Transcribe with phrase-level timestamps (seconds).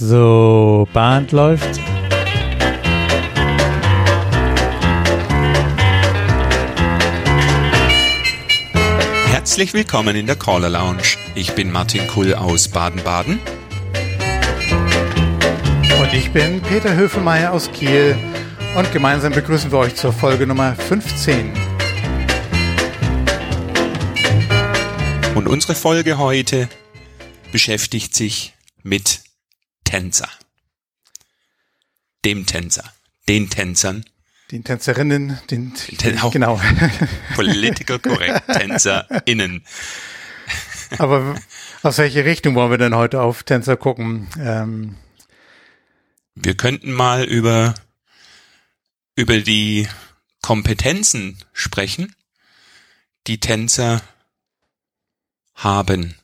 [0.00, 1.80] So, Band läuft.
[9.26, 11.02] Herzlich willkommen in der Caller Lounge.
[11.34, 13.40] Ich bin Martin Kull aus Baden-Baden.
[16.00, 18.16] Und ich bin Peter Höfelmeier aus Kiel.
[18.76, 21.52] Und gemeinsam begrüßen wir euch zur Folge Nummer 15.
[25.34, 26.68] Und unsere Folge heute
[27.50, 29.22] beschäftigt sich mit
[29.88, 30.28] Tänzer.
[32.22, 32.92] Dem Tänzer.
[33.26, 34.04] Den Tänzern.
[34.50, 36.60] Den Tänzerinnen, den, den oh, genau.
[37.34, 39.64] Political correct TänzerInnen.
[40.98, 41.40] Aber
[41.82, 44.28] aus welche Richtung wollen wir denn heute auf Tänzer gucken?
[44.38, 44.96] Ähm,
[46.34, 47.74] wir könnten mal über,
[49.16, 49.88] über die
[50.42, 52.14] Kompetenzen sprechen,
[53.26, 54.02] die Tänzer
[55.54, 56.14] haben.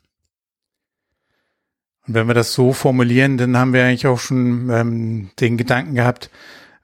[2.07, 5.95] Und wenn wir das so formulieren, dann haben wir eigentlich auch schon ähm, den Gedanken
[5.95, 6.31] gehabt,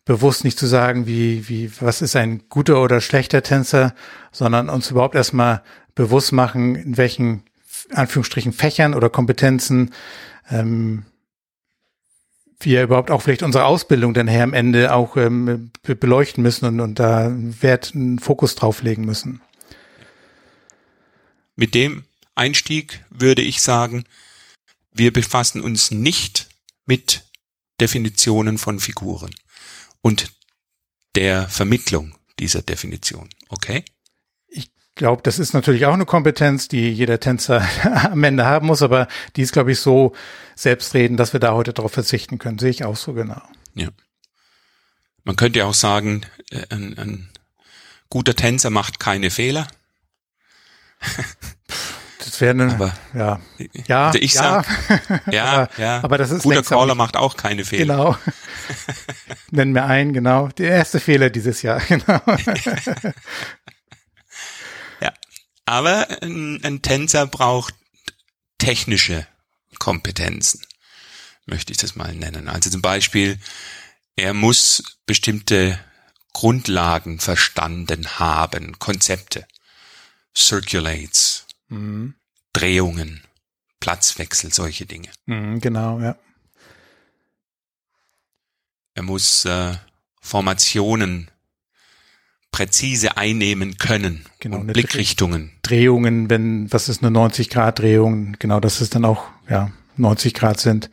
[0.04, 3.94] bewusst nicht zu sagen, wie, wie, was ist ein guter oder schlechter Tänzer,
[4.32, 5.62] sondern uns überhaupt erstmal
[5.94, 7.42] bewusst machen, in welchen
[7.92, 9.92] Anführungsstrichen Fächern oder Kompetenzen
[10.50, 11.04] ähm,
[12.60, 16.80] wir überhaupt auch vielleicht unsere Ausbildung dann her am Ende auch ähm, beleuchten müssen und,
[16.80, 19.40] und da Wert, einen Fokus drauf legen müssen.
[21.56, 22.04] Mit dem
[22.34, 24.04] Einstieg würde ich sagen,
[24.92, 26.48] wir befassen uns nicht
[26.86, 27.24] mit
[27.80, 29.34] Definitionen von Figuren
[30.02, 30.32] und
[31.14, 33.28] der Vermittlung dieser Definition.
[33.48, 33.84] Okay?
[34.48, 37.66] Ich glaube, das ist natürlich auch eine Kompetenz, die jeder Tänzer
[38.10, 40.14] am Ende haben muss, aber die ist, glaube ich, so
[40.54, 42.58] selbstredend, dass wir da heute darauf verzichten können.
[42.58, 43.40] Sehe ich auch so genau.
[43.74, 43.88] Ja.
[45.24, 47.30] Man könnte auch sagen, äh, ein, ein
[48.08, 49.68] guter Tänzer macht keine Fehler.
[52.30, 53.40] Das wäre eine, aber, ja,
[53.88, 54.62] ja, also ich ja.
[54.62, 57.96] sag, ja, aber, ja, aber das ist guter Caller macht auch keine Fehler.
[57.96, 58.18] Genau.
[59.50, 60.46] Nennen wir einen, genau.
[60.46, 62.22] Der erste Fehler dieses Jahr, genau.
[65.00, 65.12] ja,
[65.64, 67.74] aber ein, ein Tänzer braucht
[68.58, 69.26] technische
[69.80, 70.64] Kompetenzen,
[71.46, 72.48] möchte ich das mal nennen.
[72.48, 73.40] Also zum Beispiel,
[74.14, 75.80] er muss bestimmte
[76.32, 79.48] Grundlagen verstanden haben, Konzepte,
[80.36, 82.14] Circulates, mhm.
[82.52, 83.22] Drehungen,
[83.80, 85.08] Platzwechsel, solche Dinge.
[85.26, 86.16] Mhm, genau, ja.
[88.94, 89.74] Er muss äh,
[90.20, 91.30] Formationen
[92.52, 95.52] präzise einnehmen können genau, und Blickrichtungen.
[95.62, 100.34] Drehungen, wenn, was ist eine 90 Grad Drehung, genau, dass es dann auch, ja, 90
[100.34, 100.90] Grad sind.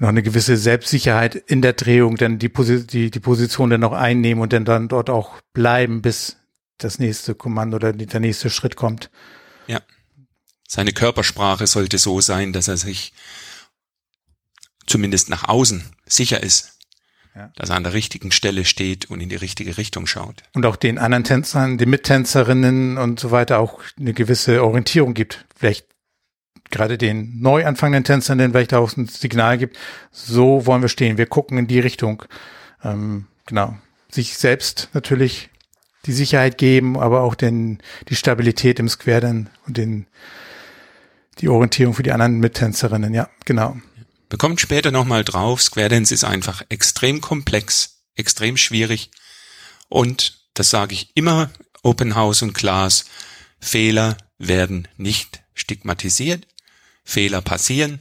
[0.00, 3.92] Auch eine gewisse Selbstsicherheit in der Drehung, dann die, Posi die, die Position dann noch
[3.92, 6.36] einnehmen und dann, dann dort auch bleiben, bis
[6.78, 9.10] das nächste Kommando oder der nächste Schritt kommt.
[9.66, 9.80] Ja.
[10.66, 13.12] Seine Körpersprache sollte so sein, dass er sich
[14.86, 16.78] zumindest nach außen sicher ist.
[17.34, 17.50] Ja.
[17.56, 20.42] Dass er an der richtigen Stelle steht und in die richtige Richtung schaut.
[20.52, 25.44] Und auch den anderen Tänzern, den Mittänzerinnen und so weiter auch eine gewisse Orientierung gibt.
[25.56, 25.86] Vielleicht
[26.70, 29.76] gerade den neu anfangenden Tänzern, den vielleicht auch ein Signal gibt,
[30.10, 32.24] so wollen wir stehen, wir gucken in die Richtung.
[32.82, 33.76] Ähm, genau.
[34.10, 35.50] Sich selbst natürlich
[36.06, 37.78] die Sicherheit geben, aber auch den,
[38.08, 40.06] die Stabilität im Square dann und den,
[41.38, 43.14] die Orientierung für die anderen Mittänzerinnen.
[43.14, 43.76] Ja, genau.
[44.30, 45.62] Wir kommen später nochmal drauf.
[45.62, 49.10] Square Dance ist einfach extrem komplex, extrem schwierig.
[49.88, 51.50] Und das sage ich immer,
[51.82, 53.04] Open House und Class,
[53.60, 56.46] Fehler werden nicht stigmatisiert.
[57.04, 58.00] Fehler passieren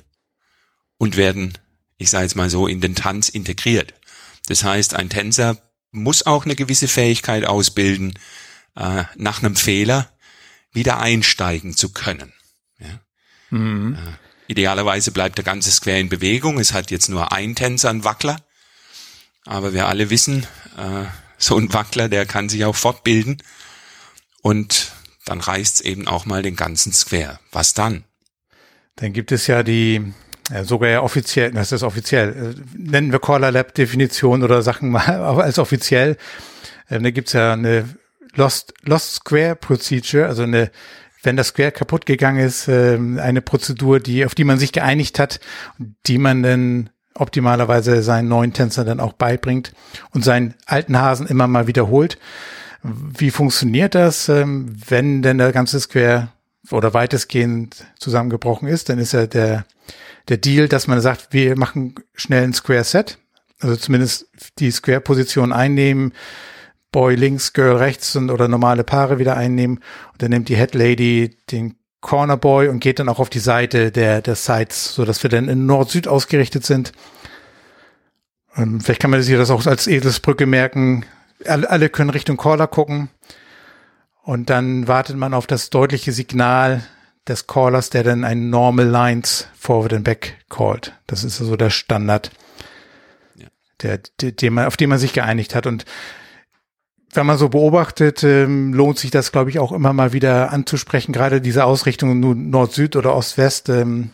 [0.98, 1.58] und werden,
[1.98, 3.94] ich sage jetzt mal so, in den Tanz integriert.
[4.48, 5.58] Das heißt, ein Tänzer
[5.94, 8.20] muss auch eine gewisse Fähigkeit ausbilden,
[8.76, 10.12] äh, nach einem Fehler
[10.74, 12.34] wieder einsteigen zu können.
[12.80, 13.00] Ja?
[13.52, 13.96] Mhm.
[13.96, 16.60] Äh, idealerweise bleibt der ganze Square in Bewegung.
[16.60, 18.42] Es hat jetzt nur ein Tänzer, ein Wackler.
[19.46, 21.06] Aber wir alle wissen, äh,
[21.38, 23.42] so ein Wackler, der kann sich auch fortbilden.
[24.42, 24.92] Und
[25.26, 27.40] dann reißt es eben auch mal den ganzen Square.
[27.52, 28.04] Was dann?
[28.96, 30.14] Dann gibt es ja die
[30.64, 35.06] sogar ja offiziell, das ist offiziell, äh, nennen wir Caller Lab Definition oder Sachen mal
[35.42, 36.18] als offiziell.
[36.90, 37.86] Ähm, da gibt's ja eine
[38.36, 40.72] Lost, Lost Square Procedure, also eine,
[41.22, 45.20] wenn das Square kaputt gegangen ist, ähm, eine Prozedur, die, auf die man sich geeinigt
[45.20, 45.40] hat,
[46.08, 49.72] die man dann optimalerweise seinen neuen Tänzer dann auch beibringt
[50.12, 52.18] und seinen alten Hasen immer mal wiederholt.
[52.82, 56.30] Wie funktioniert das, ähm, wenn denn der ganze Square
[56.72, 58.90] oder weitestgehend zusammengebrochen ist?
[58.90, 59.66] Dann ist ja der
[60.30, 63.18] der Deal, dass man sagt, wir machen schnell ein Square Set,
[63.60, 64.28] also zumindest
[64.60, 66.14] die Square-Position einnehmen,
[66.92, 69.80] Boy links, Girl rechts und, oder normale Paare wieder einnehmen.
[70.12, 73.40] Und dann nimmt die Head Lady den Corner Boy und geht dann auch auf die
[73.40, 76.92] Seite der, der Sites, so dass wir dann in Nord-Süd ausgerichtet sind.
[78.56, 81.06] Ähm, vielleicht kann man sich das auch als Eselsbrücke merken.
[81.46, 83.10] Alle, alle können Richtung Caller gucken.
[84.22, 86.84] Und dann wartet man auf das deutliche Signal
[87.28, 90.94] des Callers, der dann ein Normal Lines Forward and Back callt.
[91.08, 92.32] Das ist so also der Standard,
[93.36, 93.48] ja.
[93.82, 95.66] der, der, den man, auf den man sich geeinigt hat.
[95.66, 95.86] Und
[97.14, 101.14] wenn man so beobachtet, ähm, lohnt sich das, glaube ich, auch immer mal wieder anzusprechen.
[101.14, 104.12] Gerade diese Ausrichtung nun Nord-Süd oder Ost-West, ähm,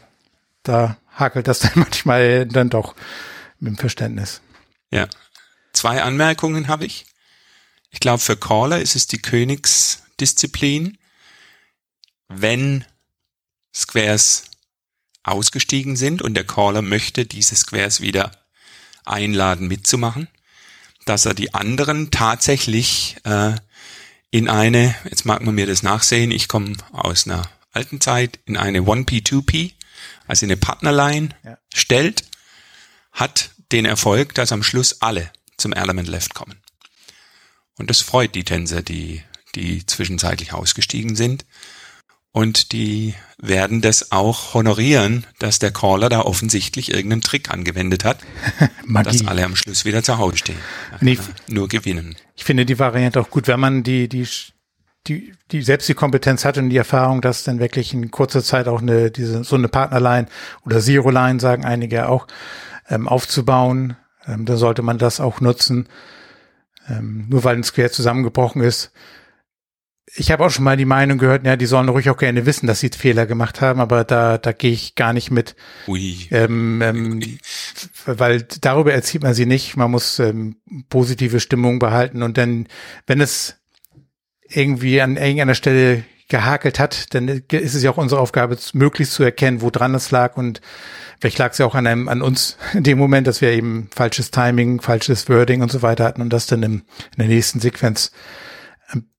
[0.64, 2.96] da hakelt das dann manchmal dann doch
[3.60, 4.42] mit dem Verständnis.
[4.92, 5.08] Ja.
[5.74, 7.06] Zwei Anmerkungen habe ich.
[7.92, 10.98] Ich glaube, für Caller ist es die Königsdisziplin,
[12.28, 12.86] wenn
[13.74, 14.45] Squares
[15.24, 18.31] ausgestiegen sind und der Caller möchte diese Squares wieder
[19.06, 20.27] einladen mitzumachen,
[21.06, 23.56] dass er die anderen tatsächlich äh,
[24.31, 28.57] in eine, jetzt mag man mir das nachsehen, ich komme aus einer alten Zeit, in
[28.57, 29.74] eine 1P, 2P,
[30.27, 31.57] also in eine Partnerline ja.
[31.74, 32.24] stellt,
[33.12, 36.62] hat den Erfolg, dass am Schluss alle zum Element Left kommen.
[37.77, 39.24] Und das freut die Tänzer, die,
[39.56, 41.45] die zwischenzeitlich ausgestiegen sind.
[42.31, 48.20] Und die werden das auch honorieren, dass der Caller da offensichtlich irgendeinen Trick angewendet hat,
[49.04, 50.58] dass alle am Schluss wieder zu Hause stehen.
[51.02, 51.18] Nee,
[51.48, 52.16] nur gewinnen.
[52.36, 54.28] Ich finde die Variante auch gut, wenn man die, die,
[55.08, 58.68] die, die selbst die Kompetenz hat und die Erfahrung, dass dann wirklich in kurzer Zeit
[58.68, 60.28] auch eine, diese, so eine Partnerline
[60.66, 62.28] oder Zero-Line, sagen einige auch,
[62.90, 63.96] ähm, aufzubauen,
[64.28, 65.88] ähm, dann sollte man das auch nutzen.
[66.88, 68.92] Ähm, nur weil ein Square zusammengebrochen ist,
[70.16, 72.68] ich habe auch schon mal die Meinung gehört, ja, die sollen ruhig auch gerne wissen,
[72.68, 75.56] dass sie Fehler gemacht haben, aber da, da gehe ich gar nicht mit.
[75.88, 76.28] Ui.
[76.32, 77.38] Ähm, ähm,
[78.06, 79.78] weil darüber erzieht man sie nicht.
[79.78, 80.58] Man muss ähm,
[80.90, 82.68] positive Stimmung behalten und dann,
[83.08, 83.58] wenn es
[84.48, 89.24] irgendwie an irgendeiner Stelle gehakelt hat, dann ist es ja auch unsere Aufgabe, möglichst zu
[89.24, 90.62] erkennen, wo dran es lag und
[91.20, 93.90] vielleicht lag es ja auch an einem, an uns in dem Moment, dass wir eben
[93.94, 97.60] falsches Timing, falsches Wording und so weiter hatten und das dann im, in der nächsten
[97.60, 98.12] Sequenz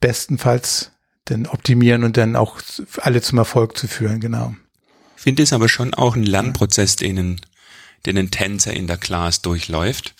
[0.00, 0.92] bestenfalls
[1.26, 2.60] dann optimieren und dann auch
[2.98, 4.54] alle zum Erfolg zu führen, genau.
[5.16, 7.40] Ich finde es aber schon auch ein Lernprozess, den,
[8.06, 10.14] den ein Tänzer in der Class durchläuft,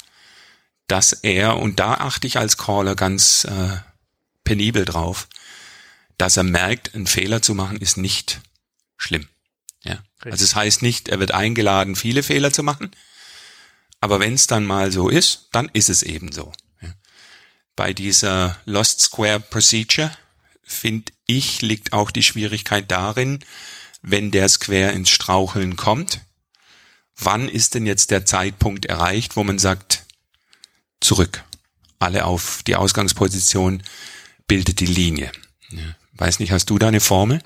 [0.87, 3.79] dass er, und da achte ich als Caller ganz äh,
[4.45, 5.29] penibel drauf,
[6.19, 8.41] dass er merkt, einen Fehler zu machen ist nicht
[8.99, 9.27] schlimm.
[9.85, 9.93] Ja.
[9.93, 10.33] Richtig.
[10.33, 12.91] Also es das heißt nicht, er wird eingeladen, viele Fehler zu machen,
[14.01, 16.53] aber wenn es dann mal so ist, dann ist es eben so
[17.77, 20.11] bei dieser Lost Square Procedure,
[20.63, 23.41] finde ich, liegt auch die Schwierigkeit darin,
[24.03, 26.21] wenn der Square ins Straucheln kommt,
[27.17, 30.05] wann ist denn jetzt der Zeitpunkt erreicht, wo man sagt,
[31.01, 31.45] zurück,
[31.99, 33.83] alle auf die Ausgangsposition,
[34.47, 35.31] bildet die Linie.
[36.15, 37.41] Weiß nicht, hast du da eine Formel?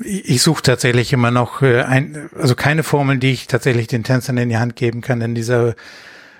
[0.00, 4.36] Ich suche tatsächlich immer noch äh, ein, also keine Formel, die ich tatsächlich den Tänzern
[4.38, 5.20] in die Hand geben kann.
[5.20, 5.76] In dieser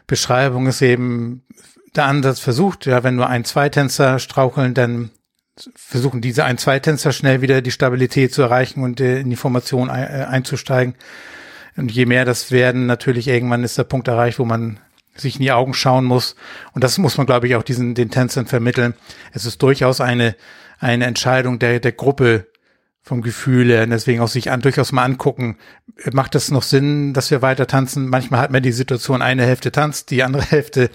[0.06, 1.42] Beschreibung ist eben
[1.96, 5.10] der Ansatz versucht, ja, wenn nur ein, zwei Tänzer straucheln, dann
[5.74, 9.36] versuchen diese ein, zwei Tänzer schnell wieder die Stabilität zu erreichen und äh, in die
[9.36, 10.94] Formation äh, einzusteigen.
[11.76, 14.80] Und je mehr das werden, natürlich irgendwann ist der Punkt erreicht, wo man
[15.14, 16.36] sich in die Augen schauen muss.
[16.74, 18.94] Und das muss man, glaube ich, auch diesen, den Tänzern vermitteln.
[19.32, 20.36] Es ist durchaus eine,
[20.78, 22.46] eine Entscheidung der, der Gruppe
[23.02, 23.84] vom Gefühl her.
[23.84, 25.56] Und deswegen auch sich an, durchaus mal angucken.
[26.12, 28.08] Macht das noch Sinn, dass wir weiter tanzen?
[28.08, 30.90] Manchmal hat man die Situation, eine Hälfte tanzt, die andere Hälfte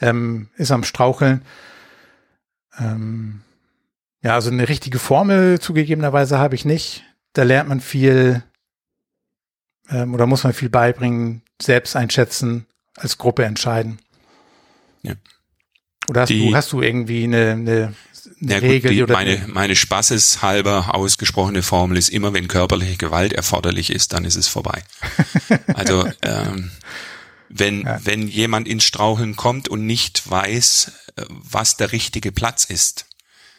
[0.00, 1.42] ähm, ist am Straucheln.
[2.78, 3.42] Ähm,
[4.22, 7.04] ja, also eine richtige Formel zugegebenerweise habe ich nicht.
[7.32, 8.42] Da lernt man viel
[9.90, 12.66] ähm, oder muss man viel beibringen, selbst einschätzen,
[12.96, 13.98] als Gruppe entscheiden.
[15.02, 15.14] Ja.
[16.08, 17.94] Oder hast die, du hast du irgendwie eine, eine,
[18.40, 18.92] ja, Regel?
[18.92, 24.24] die, oder meine meine spaßeshalber ausgesprochene Formel ist immer, wenn körperliche Gewalt erforderlich ist, dann
[24.24, 24.82] ist es vorbei.
[25.74, 26.70] also ähm,
[27.50, 28.00] wenn, ja.
[28.04, 33.06] wenn jemand ins Straucheln kommt und nicht weiß, äh, was der richtige Platz ist.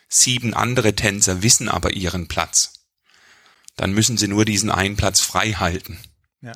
[0.08, 2.74] Sieben andere Tänzer wissen aber ihren Platz.
[3.76, 6.00] Dann müssen sie nur diesen einen Platz frei halten.
[6.42, 6.54] Ja.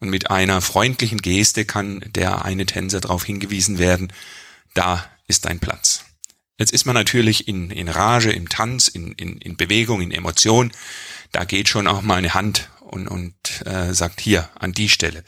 [0.00, 4.12] Und mit einer freundlichen Geste kann der eine Tänzer darauf hingewiesen werden,
[4.74, 6.04] da ist dein Platz.
[6.58, 10.72] Jetzt ist man natürlich in, in Rage, im Tanz, in, in, in Bewegung, in Emotion.
[11.32, 13.34] Da geht schon auch mal eine Hand und, und
[13.66, 15.24] äh, sagt hier an die Stelle.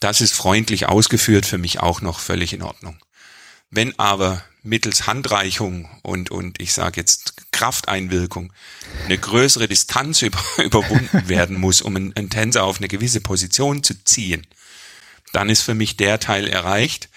[0.00, 2.98] Das ist freundlich ausgeführt, für mich auch noch völlig in Ordnung.
[3.70, 8.52] Wenn aber mittels Handreichung und, und ich sage jetzt Krafteinwirkung
[9.04, 14.02] eine größere Distanz über, überwunden werden muss, um einen, Tänzer auf eine gewisse Position zu
[14.04, 14.46] ziehen,
[15.32, 17.08] dann ist für mich der Teil erreicht,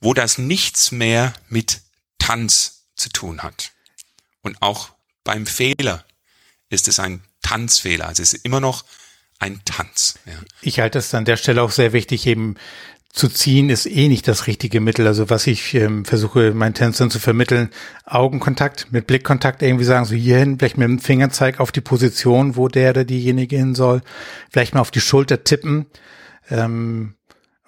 [0.00, 1.80] wo das nichts mehr mit
[2.18, 3.72] Tanz zu tun hat.
[4.42, 4.90] Und auch
[5.24, 6.04] beim Fehler
[6.70, 8.06] ist es ein Tanzfehler.
[8.06, 8.84] Also es ist immer noch
[9.40, 10.14] ein Tanz.
[10.26, 10.32] Ja.
[10.62, 12.54] Ich halte es an der Stelle auch sehr wichtig, eben
[13.12, 15.06] zu ziehen ist eh nicht das richtige Mittel.
[15.06, 17.70] Also was ich ähm, versuche meinen Tänzern zu vermitteln,
[18.04, 22.68] Augenkontakt mit Blickkontakt irgendwie sagen, so hierhin, vielleicht mit dem Fingerzeig auf die Position, wo
[22.68, 24.02] der oder diejenige hin soll,
[24.50, 25.86] vielleicht mal auf die Schulter tippen.
[26.48, 27.14] Ähm,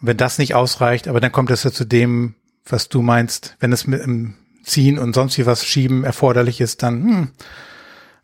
[0.00, 3.72] wenn das nicht ausreicht, aber dann kommt es ja zu dem, was du meinst, wenn
[3.72, 7.30] es mit dem Ziehen und sonst wie was Schieben erforderlich ist, dann hm,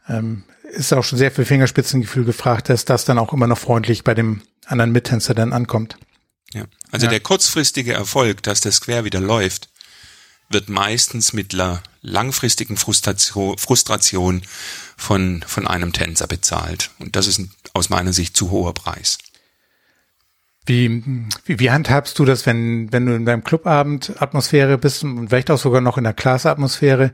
[0.08, 4.04] ähm, ist auch schon sehr viel Fingerspitzengefühl gefragt, dass das dann auch immer noch freundlich
[4.04, 5.96] bei dem anderen Mittänzer dann ankommt.
[6.52, 6.64] Ja.
[6.90, 7.10] Also ja.
[7.10, 9.68] der kurzfristige Erfolg, dass der Square wieder läuft,
[10.50, 14.42] wird meistens mit einer langfristigen Frustration, Frustration
[14.96, 16.90] von, von einem Tänzer bezahlt.
[16.98, 19.18] Und das ist ein, aus meiner Sicht zu hoher Preis.
[20.64, 21.02] Wie,
[21.46, 25.50] wie, wie handhabst du das, wenn, wenn du in deinem Clubabend Atmosphäre bist und vielleicht
[25.50, 27.12] auch sogar noch in der Klasse-Atmosphäre?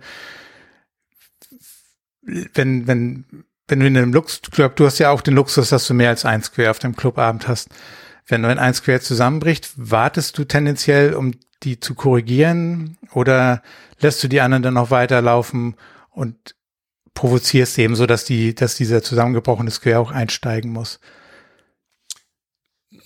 [2.27, 3.25] Wenn, wenn,
[3.69, 6.25] wenn du in einem Luxusclub, du hast ja auch den Luxus, dass du mehr als
[6.25, 7.69] ein Square auf deinem Clubabend hast.
[8.27, 13.63] Wenn du ein Square zusammenbricht, wartest du tendenziell, um die zu korrigieren oder
[14.01, 15.77] lässt du die anderen dann noch weiterlaufen
[16.11, 16.55] und
[17.15, 21.01] provozierst eben so, dass die, dass dieser zusammengebrochene Square auch einsteigen muss?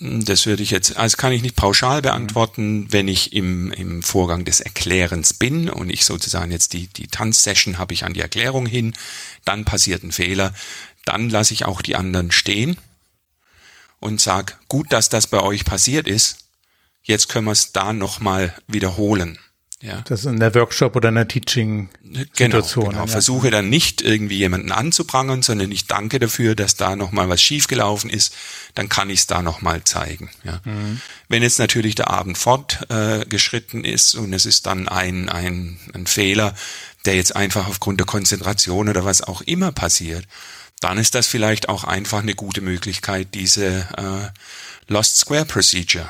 [0.01, 4.45] Das würde ich jetzt, also kann ich nicht pauschal beantworten, wenn ich im, im Vorgang
[4.45, 8.67] des Erklärens bin und ich sozusagen jetzt die, die Tanzsession habe ich an die Erklärung
[8.67, 8.95] hin,
[9.45, 10.55] dann passiert ein Fehler,
[11.05, 12.77] dann lasse ich auch die anderen stehen
[13.99, 16.45] und sag, gut, dass das bei euch passiert ist,
[17.03, 19.39] jetzt können wir es da nochmal wiederholen.
[19.81, 20.03] Ja.
[20.09, 22.85] Das ist in der Workshop oder in der Teaching-Situation.
[22.87, 23.05] Genau, genau.
[23.05, 23.07] Ja.
[23.07, 28.11] Versuche dann nicht irgendwie jemanden anzuprangern, sondern ich danke dafür, dass da nochmal was schiefgelaufen
[28.11, 28.35] ist,
[28.75, 30.31] dann kann ich es da nochmal zeigen.
[30.43, 30.61] Ja.
[30.65, 31.01] Mhm.
[31.29, 36.07] Wenn jetzt natürlich der Abend fortgeschritten äh, ist und es ist dann ein, ein, ein
[36.09, 36.55] Fehler,
[37.05, 40.27] der jetzt einfach aufgrund der Konzentration oder was auch immer passiert,
[40.81, 46.09] dann ist das vielleicht auch einfach eine gute Möglichkeit, diese äh, Lost Square Procedure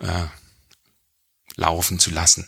[0.00, 0.26] äh,
[1.56, 2.46] laufen zu lassen.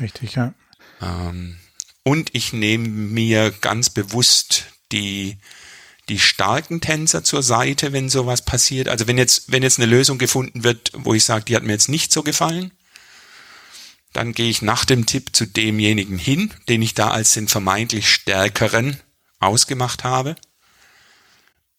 [0.00, 0.54] Richtig, ja.
[1.00, 1.58] Ähm,
[2.02, 5.38] und ich nehme mir ganz bewusst die
[6.10, 8.88] die starken Tänzer zur Seite, wenn sowas passiert.
[8.88, 11.72] Also wenn jetzt wenn jetzt eine Lösung gefunden wird, wo ich sage, die hat mir
[11.72, 12.72] jetzt nicht so gefallen,
[14.12, 18.08] dann gehe ich nach dem Tipp zu demjenigen hin, den ich da als den vermeintlich
[18.08, 19.00] stärkeren
[19.40, 20.36] ausgemacht habe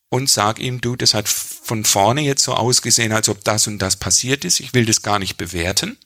[0.09, 3.79] und sag ihm, du, das hat von vorne jetzt so ausgesehen, als ob das und
[3.79, 4.59] das passiert ist.
[4.59, 5.97] Ich will das gar nicht bewerten.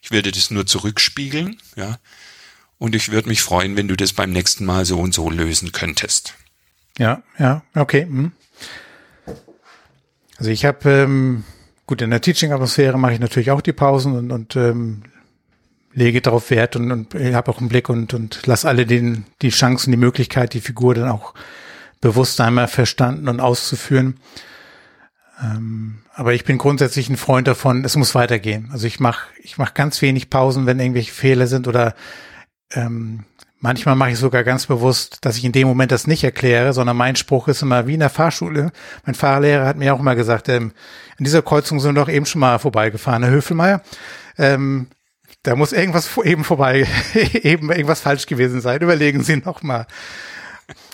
[0.00, 1.98] Ich würde das nur zurückspiegeln, ja.
[2.78, 5.70] Und ich würde mich freuen, wenn du das beim nächsten Mal so und so lösen
[5.72, 6.34] könntest.
[6.98, 8.02] Ja, ja, okay.
[8.04, 8.32] Hm.
[10.38, 11.44] Also ich habe, ähm,
[11.86, 15.02] gut, in der Teaching-Atmosphäre mache ich natürlich auch die Pausen und, und ähm,
[15.92, 19.50] lege darauf Wert und, und habe auch einen Blick und, und lass alle den, die
[19.50, 21.34] Chancen, die Möglichkeit, die Figur dann auch
[22.00, 24.18] bewusst einmal verstanden und auszuführen.
[25.42, 28.68] Ähm, aber ich bin grundsätzlich ein Freund davon, es muss weitergehen.
[28.72, 31.94] Also ich mache ich mach ganz wenig Pausen, wenn irgendwelche Fehler sind oder
[32.72, 33.24] ähm,
[33.58, 36.96] manchmal mache ich sogar ganz bewusst, dass ich in dem Moment das nicht erkläre, sondern
[36.96, 38.72] mein Spruch ist immer wie in der Fahrschule.
[39.06, 40.72] Mein Fahrlehrer hat mir auch immer gesagt, ähm,
[41.18, 43.82] in dieser Kreuzung sind wir doch eben schon mal vorbeigefahren, Herr Höfelmeier.
[44.36, 44.88] Ähm,
[45.42, 46.86] da muss irgendwas eben vorbei,
[47.32, 48.80] eben irgendwas falsch gewesen sein.
[48.80, 49.86] Überlegen Sie noch mal.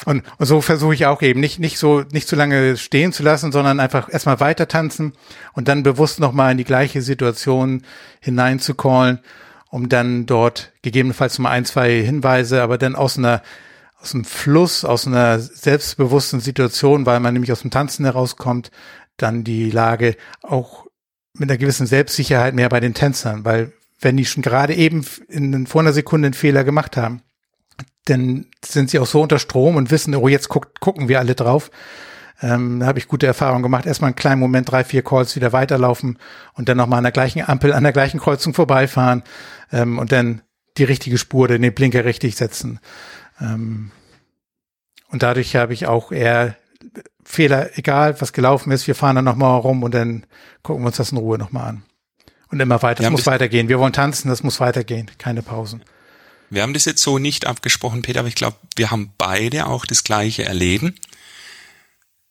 [0.05, 3.23] Und, und so versuche ich auch eben nicht, nicht so, nicht zu lange stehen zu
[3.23, 5.13] lassen, sondern einfach erstmal weiter tanzen
[5.55, 7.83] und dann bewusst nochmal in die gleiche Situation
[8.21, 9.21] hineinzucallen,
[9.71, 13.43] um dann dort gegebenenfalls mal ein, zwei Hinweise, aber dann aus einer,
[14.01, 18.71] aus einem Fluss, aus einer selbstbewussten Situation, weil man nämlich aus dem Tanzen herauskommt,
[19.17, 20.87] dann die Lage auch
[21.35, 25.67] mit einer gewissen Selbstsicherheit mehr bei den Tänzern, weil wenn die schon gerade eben in,
[25.67, 27.23] vor einer Sekunde einen Fehler gemacht haben,
[28.07, 31.35] dann sind sie auch so unter Strom und wissen, oh, jetzt guck, gucken wir alle
[31.35, 31.71] drauf.
[32.43, 33.87] Ähm, da habe ich gute Erfahrungen gemacht.
[33.87, 36.19] Erstmal einen kleinen Moment, drei, vier Calls wieder weiterlaufen
[36.55, 39.23] und dann nochmal an der gleichen Ampel, an der gleichen Kreuzung vorbeifahren
[39.73, 40.43] ähm, und dann
[40.77, 42.81] die richtige Spur, den Blinker richtig setzen.
[43.41, 43.91] Ähm,
[45.09, 46.57] und dadurch habe ich auch eher
[47.25, 50.25] Fehler, egal was gelaufen ist, wir fahren dann nochmal rum und dann
[50.63, 51.83] gucken wir uns das in Ruhe nochmal an.
[52.51, 53.69] Und immer weiter, es muss weitergehen.
[53.69, 55.83] Wir wollen tanzen, das muss weitergehen, keine Pausen.
[56.51, 59.85] Wir haben das jetzt so nicht abgesprochen, Peter, aber ich glaube, wir haben beide auch
[59.85, 60.99] das gleiche erleben.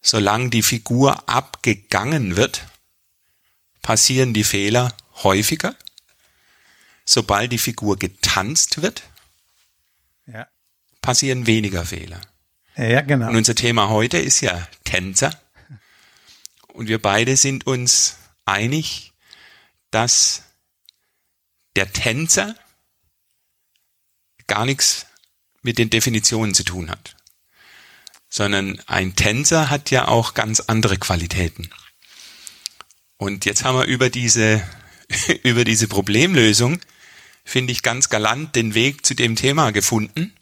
[0.02, 2.66] Solange die Figur abgegangen wird,
[3.82, 5.76] passieren die Fehler häufiger.
[7.06, 9.04] Sobald die Figur getanzt wird,
[10.26, 10.48] ja.
[11.02, 12.22] passieren weniger Fehler.
[12.78, 13.30] Ja, genau.
[13.30, 15.40] Und unser Thema heute ist ja Tänzer.
[16.68, 19.14] Und wir beide sind uns einig,
[19.92, 20.44] dass
[21.76, 22.56] der Tänzer
[24.48, 25.06] gar nichts
[25.62, 27.16] mit den Definitionen zu tun hat,
[28.30, 31.70] sondern ein Tänzer hat ja auch ganz andere Qualitäten.
[33.18, 34.62] Und jetzt haben wir über diese,
[35.44, 36.80] über diese Problemlösung,
[37.44, 40.36] finde ich ganz galant den Weg zu dem Thema gefunden,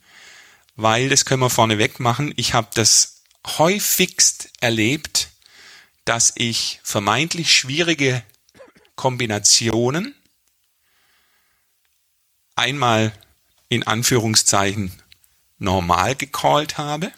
[0.76, 2.34] weil das können wir vorneweg machen.
[2.36, 5.30] Ich habe das häufigst erlebt,
[6.06, 8.24] dass ich vermeintlich schwierige
[8.96, 10.16] Kombinationen
[12.56, 13.14] einmal
[13.76, 14.92] in Anführungszeichen
[15.58, 17.12] normal gecallt habe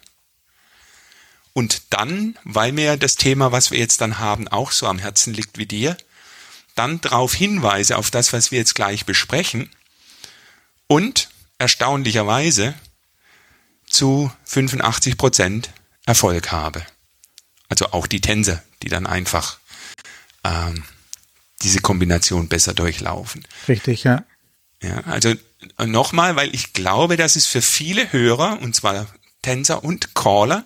[1.53, 5.33] und dann, weil mir das Thema, was wir jetzt dann haben, auch so am Herzen
[5.33, 5.95] liegt wie dir,
[6.75, 9.69] dann darauf hinweise auf das, was wir jetzt gleich besprechen
[10.87, 12.73] und erstaunlicherweise
[13.87, 15.69] zu 85 Prozent
[16.05, 16.85] Erfolg habe.
[17.69, 19.57] Also auch die Tänzer, die dann einfach
[20.43, 20.83] ähm,
[21.61, 23.47] diese Kombination besser durchlaufen.
[23.69, 24.25] Richtig, ja.
[24.81, 25.33] Ja, also
[25.77, 29.07] nochmal, weil ich glaube, dass es für viele Hörer, und zwar
[29.41, 30.65] Tänzer und Caller,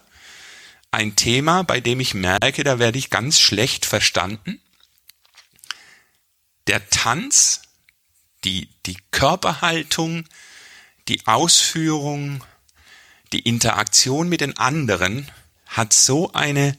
[0.92, 4.60] ein Thema, bei dem ich merke, da werde ich ganz schlecht verstanden.
[6.68, 7.62] Der Tanz,
[8.44, 10.26] die, die Körperhaltung,
[11.08, 12.44] die Ausführung,
[13.34, 15.30] die Interaktion mit den anderen
[15.68, 16.78] hat so eine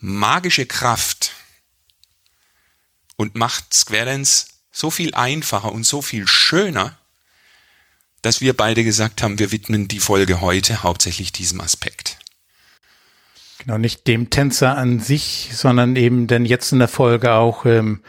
[0.00, 1.32] magische Kraft
[3.16, 4.46] und macht Square Dance
[4.78, 6.96] so viel einfacher und so viel schöner,
[8.22, 12.18] dass wir beide gesagt haben, wir widmen die Folge heute hauptsächlich diesem Aspekt.
[13.58, 18.02] Genau, nicht dem Tänzer an sich, sondern eben denn jetzt in der Folge auch ähm,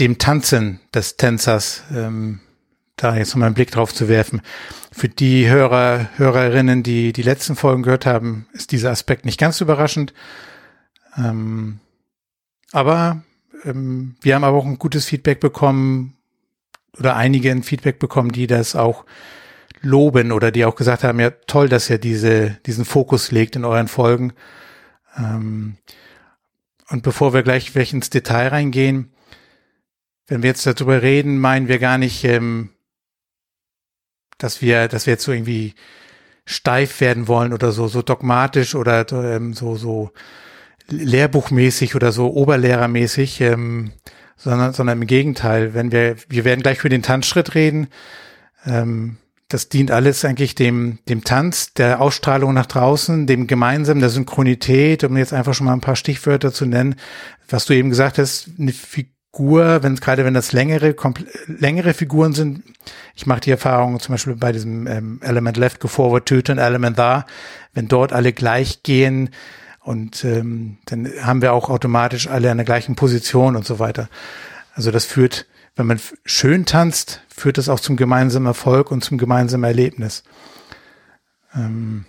[0.00, 2.40] dem Tanzen des Tänzers, ähm,
[2.96, 4.42] da jetzt nochmal einen Blick drauf zu werfen.
[4.90, 9.60] Für die Hörer, Hörerinnen, die die letzten Folgen gehört haben, ist dieser Aspekt nicht ganz
[9.60, 10.12] überraschend.
[11.16, 11.78] Ähm,
[12.72, 13.22] aber
[13.64, 16.16] ähm, wir haben aber auch ein gutes Feedback bekommen
[16.98, 19.04] oder einige ein Feedback bekommen, die das auch
[19.80, 23.64] loben oder die auch gesagt haben, ja toll, dass ihr diese, diesen Fokus legt in
[23.64, 24.32] euren Folgen.
[25.16, 25.76] Ähm,
[26.88, 29.12] und bevor wir gleich welch ins Detail reingehen,
[30.26, 32.70] wenn wir jetzt darüber reden, meinen wir gar nicht, ähm,
[34.38, 35.74] dass wir, dass wir jetzt so irgendwie
[36.44, 40.12] steif werden wollen oder so, so dogmatisch oder ähm, so, so
[40.92, 43.92] lehrbuchmäßig oder so oberlehrermäßig, ähm,
[44.36, 47.88] sondern, sondern im Gegenteil, wenn wir, wir werden gleich für den Tanzschritt reden,
[48.66, 49.16] ähm,
[49.48, 55.04] das dient alles eigentlich dem, dem Tanz, der Ausstrahlung nach draußen, dem gemeinsamen, der Synchronität,
[55.04, 56.94] um jetzt einfach schon mal ein paar Stichwörter zu nennen.
[57.48, 60.96] Was du eben gesagt hast, eine Figur, wenn gerade wenn das längere,
[61.46, 62.62] längere Figuren sind,
[63.14, 66.58] ich mache die Erfahrung zum Beispiel bei diesem ähm, Element Left, Go Forward, Töte und
[66.58, 67.26] Element Da,
[67.74, 69.30] wenn dort alle gleich gehen,
[69.84, 74.08] und ähm, dann haben wir auch automatisch alle an der gleichen Position und so weiter.
[74.74, 79.18] Also das führt wenn man schön tanzt, führt das auch zum gemeinsamen Erfolg und zum
[79.18, 80.22] gemeinsamen Erlebnis.
[81.54, 82.04] Ähm,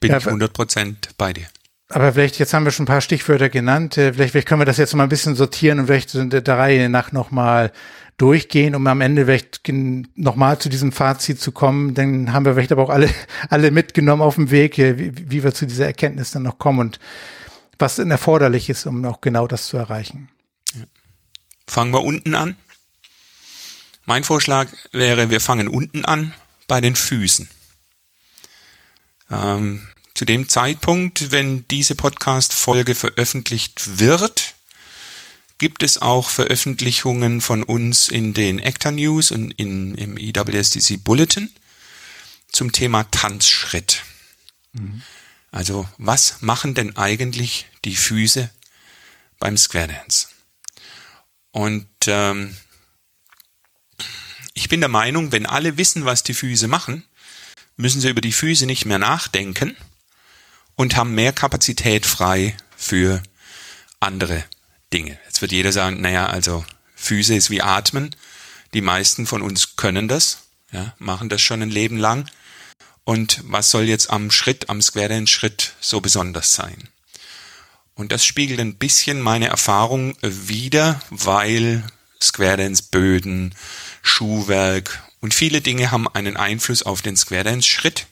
[0.00, 1.46] Bin ja, ich 100 Prozent bei dir.
[1.88, 4.66] Aber vielleicht, jetzt haben wir schon ein paar Stichwörter genannt, äh, vielleicht, vielleicht können wir
[4.66, 7.70] das jetzt mal ein bisschen sortieren und vielleicht in der Reihe nach nochmal
[8.16, 9.60] durchgehen, um am Ende vielleicht
[10.16, 11.94] nochmal zu diesem Fazit zu kommen.
[11.94, 13.10] Dann haben wir vielleicht aber auch alle,
[13.50, 16.98] alle mitgenommen auf dem Weg, wie, wie wir zu dieser Erkenntnis dann noch kommen und
[17.78, 20.30] was denn erforderlich ist, um auch genau das zu erreichen.
[21.66, 22.56] Fangen wir unten an.
[24.06, 26.32] Mein Vorschlag wäre, wir fangen unten an
[26.68, 27.48] bei den Füßen.
[29.30, 34.54] Ähm, zu dem Zeitpunkt, wenn diese Podcast-Folge veröffentlicht wird,
[35.58, 41.50] gibt es auch Veröffentlichungen von uns in den Actor News und in, im EWSDC Bulletin
[42.50, 44.02] zum Thema Tanzschritt.
[44.72, 45.02] Mhm.
[45.50, 48.50] Also, was machen denn eigentlich die Füße
[49.38, 50.28] beim Square Dance?
[51.52, 52.54] Und ähm,
[54.52, 57.04] ich bin der Meinung, wenn alle wissen, was die Füße machen,
[57.76, 59.76] müssen sie über die Füße nicht mehr nachdenken
[60.74, 63.22] und haben mehr Kapazität frei für
[64.00, 64.44] andere
[64.92, 65.18] Dinge.
[65.26, 68.14] Jetzt wird jeder sagen, naja, also Füße ist wie Atmen.
[68.74, 72.28] Die meisten von uns können das, ja, machen das schon ein Leben lang.
[73.04, 76.88] Und was soll jetzt am Schritt, am Square Dance Schritt so besonders sein?
[77.94, 81.84] Und das spiegelt ein bisschen meine Erfahrung wider, weil
[82.20, 83.54] Square Dance Böden,
[84.02, 88.06] Schuhwerk und viele Dinge haben einen Einfluss auf den Square Dance Schritt,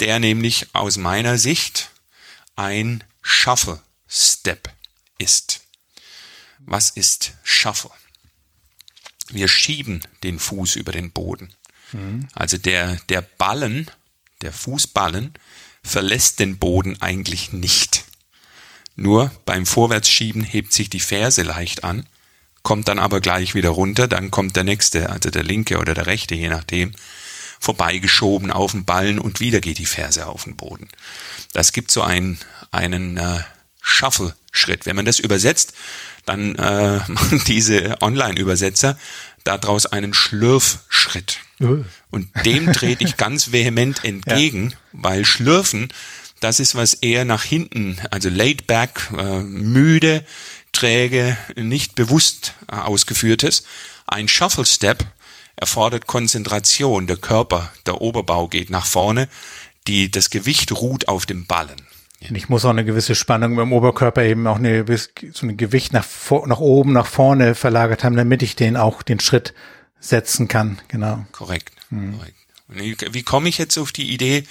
[0.00, 1.90] der nämlich aus meiner Sicht
[2.54, 4.70] ein Shuffle Step
[5.18, 5.65] ist.
[6.66, 7.92] Was ist Shuffle?
[9.30, 11.52] Wir schieben den Fuß über den Boden.
[11.92, 12.28] Mhm.
[12.34, 13.90] Also der, der Ballen,
[14.42, 15.34] der Fußballen
[15.82, 18.04] verlässt den Boden eigentlich nicht.
[18.96, 22.06] Nur beim Vorwärtsschieben hebt sich die Ferse leicht an,
[22.62, 26.06] kommt dann aber gleich wieder runter, dann kommt der nächste, also der linke oder der
[26.06, 26.92] rechte, je nachdem.
[27.60, 30.88] vorbeigeschoben auf den Ballen und wieder geht die Ferse auf den Boden.
[31.52, 32.38] Das gibt so einen,
[32.70, 33.40] einen äh,
[33.80, 34.84] Shuffle-Schritt.
[34.84, 35.72] Wenn man das übersetzt,
[36.26, 38.98] dann äh, machen diese Online-Übersetzer
[39.44, 41.38] daraus einen Schlürfschritt.
[41.60, 41.84] Uh.
[42.10, 44.76] Und dem trete ich ganz vehement entgegen, ja.
[44.92, 45.88] weil Schlürfen,
[46.40, 50.24] das ist was eher nach hinten, also laid back, äh, müde,
[50.72, 53.64] träge, nicht bewusst äh, ausgeführtes.
[54.06, 55.04] Ein Shuffle Step
[55.56, 57.06] erfordert Konzentration.
[57.06, 59.28] Der Körper, der Oberbau geht nach vorne,
[59.86, 61.85] die, das Gewicht ruht auf dem Ballen.
[62.18, 66.06] Ich muss auch eine gewisse Spannung im Oberkörper eben auch eine, so ein Gewicht nach,
[66.46, 69.54] nach oben, nach vorne verlagert haben, damit ich den auch den Schritt
[70.00, 70.80] setzen kann.
[70.88, 71.26] Genau.
[71.32, 71.72] Korrekt.
[71.90, 72.18] Hm.
[72.18, 72.36] korrekt.
[72.68, 74.44] Und wie komme ich jetzt auf die Idee,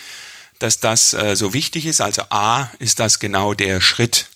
[0.60, 2.02] dass das äh, so wichtig ist?
[2.02, 4.30] Also A ist das genau der Schritt,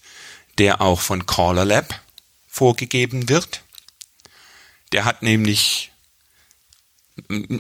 [0.57, 2.01] der auch von Caller Lab
[2.47, 3.63] vorgegeben wird.
[4.91, 5.91] Der hat nämlich,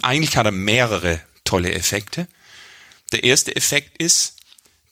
[0.01, 2.27] eigentlich hat er mehrere tolle Effekte.
[3.11, 4.35] Der erste Effekt ist,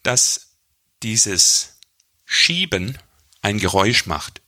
[0.02, 0.47] dass
[1.02, 1.78] dieses
[2.24, 2.98] Schieben
[3.40, 4.42] ein Geräusch macht.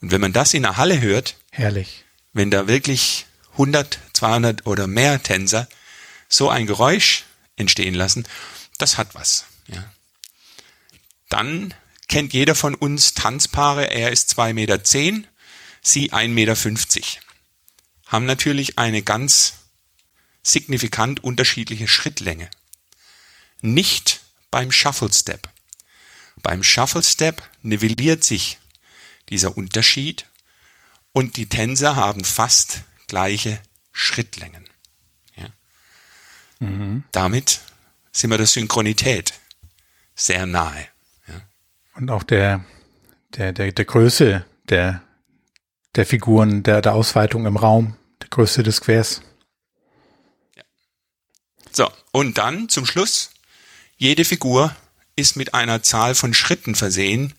[0.00, 2.04] Und wenn man das in der Halle hört, herrlich.
[2.32, 5.68] Wenn da wirklich 100, 200 oder mehr Tänzer
[6.28, 7.24] so ein Geräusch
[7.56, 8.26] entstehen lassen,
[8.78, 9.44] das hat was.
[9.66, 9.92] Ja.
[11.28, 11.74] Dann
[12.08, 15.26] kennt jeder von uns Tanzpaare, er ist 2,10 Meter, zehn,
[15.82, 16.56] sie 1,50 Meter.
[18.06, 19.54] Haben natürlich eine ganz
[20.42, 22.50] signifikant unterschiedliche Schrittlänge.
[23.60, 24.20] Nicht
[24.50, 25.48] beim Shuffle Step.
[26.42, 28.58] Beim Shuffle Step nivelliert sich
[29.28, 30.26] dieser Unterschied
[31.12, 33.60] und die Tänzer haben fast gleiche
[33.92, 34.68] Schrittlängen.
[35.36, 35.48] Ja.
[36.60, 37.04] Mhm.
[37.12, 37.60] Damit
[38.12, 39.34] sind wir der Synchronität
[40.14, 40.86] sehr nahe.
[41.26, 41.40] Ja.
[41.94, 42.64] Und auch der,
[43.36, 45.02] der, der, der Größe der,
[45.94, 49.22] der Figuren, der, der Ausweitung im Raum, der Größe des Quers.
[50.56, 50.62] Ja.
[51.72, 53.30] So, und dann zum Schluss,
[54.00, 54.74] jede Figur
[55.14, 57.34] ist mit einer Zahl von Schritten versehen,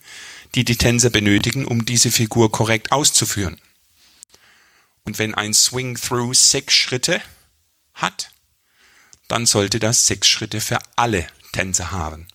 [0.54, 3.60] die die Tänzer benötigen, um diese Figur korrekt auszuführen.
[5.02, 7.20] Und wenn ein Swing Through sechs Schritte
[7.94, 8.30] hat,
[9.26, 12.28] dann sollte das sechs Schritte für alle Tänzer haben.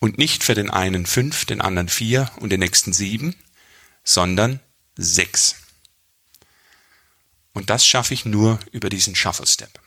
[0.00, 3.36] Und nicht für den einen fünf, den anderen vier und den nächsten sieben,
[4.02, 4.58] sondern
[4.96, 5.54] sechs.
[7.52, 9.83] Und das schaffe ich nur über diesen Shuffle Step.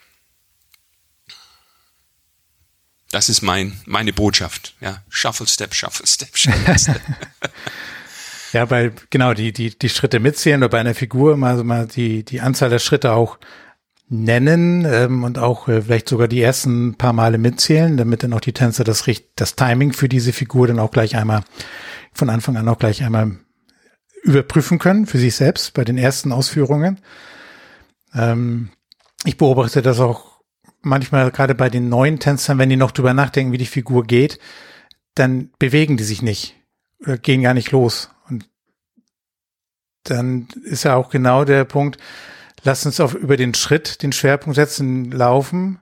[3.12, 4.76] Das ist mein, meine Botschaft.
[4.82, 7.02] Ja, Shuffle Step, Shuffle Step, Shuffle Step.
[8.54, 12.24] ja, weil genau die die die Schritte mitzählen oder bei einer Figur mal mal die
[12.24, 13.38] die Anzahl der Schritte auch
[14.10, 18.42] nennen ähm, und auch äh, vielleicht sogar die ersten paar Male mitzählen, damit dann auch
[18.42, 21.44] die Tänzer das das Timing für diese Figur dann auch gleich einmal
[22.14, 23.38] von Anfang an auch gleich einmal
[24.24, 27.00] überprüfen können für sich selbst bei den ersten Ausführungen.
[28.14, 28.70] Ähm,
[29.26, 30.37] ich beobachte das auch
[30.82, 34.40] manchmal gerade bei den neuen Tänzern, wenn die noch drüber nachdenken, wie die Figur geht,
[35.16, 36.56] dann bewegen die sich nicht
[37.00, 38.12] oder gehen gar nicht los.
[38.30, 38.50] Und
[40.04, 41.98] dann ist ja auch genau der Punkt,
[42.64, 45.80] lass uns auf über den Schritt den Schwerpunkt setzen, laufen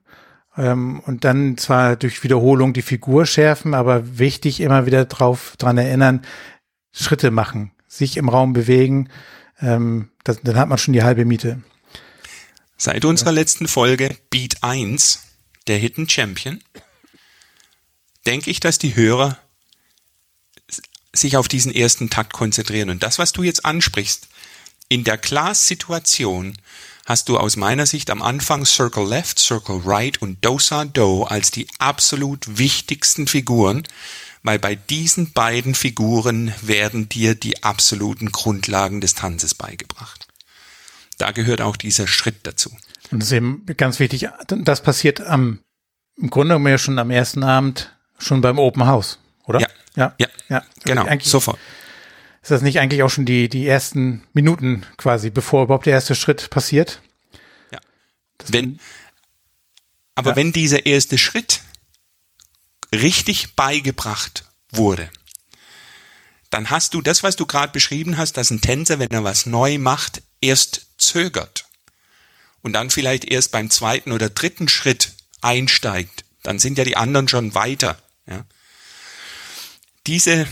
[0.58, 5.78] ähm, und dann zwar durch Wiederholung die Figur schärfen, aber wichtig immer wieder drauf dran
[5.78, 6.22] erinnern,
[6.92, 9.10] Schritte machen, sich im Raum bewegen,
[9.60, 11.62] ähm, das, dann hat man schon die halbe Miete.
[12.78, 15.22] Seit unserer letzten Folge Beat 1,
[15.68, 16.62] der Hidden Champion,
[18.26, 19.40] denke ich, dass die Hörer
[21.14, 22.90] sich auf diesen ersten Takt konzentrieren.
[22.90, 24.28] Und das, was du jetzt ansprichst,
[24.90, 26.58] in der Class-Situation
[27.06, 31.52] hast du aus meiner Sicht am Anfang Circle Left, Circle Right und Dosa Do als
[31.52, 33.84] die absolut wichtigsten Figuren,
[34.44, 40.25] weil bei diesen beiden Figuren werden dir die absoluten Grundlagen des Tanzes beigebracht
[41.18, 42.72] da gehört auch dieser Schritt dazu.
[43.12, 45.60] Und das ist eben ganz wichtig, das passiert am,
[46.18, 49.60] im Grunde genommen ja schon am ersten Abend, schon beim Open House, oder?
[49.60, 51.60] Ja, ja, ja, ja genau, sofort.
[52.42, 56.14] Ist das nicht eigentlich auch schon die, die ersten Minuten quasi, bevor überhaupt der erste
[56.16, 57.02] Schritt passiert?
[57.72, 57.80] Ja.
[58.48, 58.80] wenn,
[60.14, 60.36] aber ja.
[60.36, 61.62] wenn dieser erste Schritt
[62.94, 65.10] richtig beigebracht wurde,
[66.50, 69.46] dann hast du das, was du gerade beschrieben hast, dass ein Tänzer, wenn er was
[69.46, 71.66] neu macht, erst zögert
[72.62, 77.28] und dann vielleicht erst beim zweiten oder dritten Schritt einsteigt, dann sind ja die anderen
[77.28, 78.02] schon weiter.
[78.28, 78.46] Ja.
[80.08, 80.48] Diese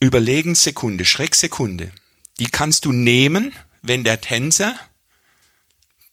[0.00, 1.90] Überlegenssekunde, Schrecksekunde,
[2.38, 4.78] die kannst du nehmen, wenn der Tänzer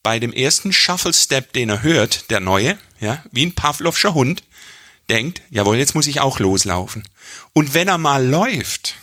[0.01, 4.43] bei dem ersten Shuffle Step, den er hört, der neue, ja, wie ein Pavlovscher Hund,
[5.09, 7.07] denkt, jawohl, jetzt muss ich auch loslaufen.
[7.53, 8.95] Und wenn er mal läuft,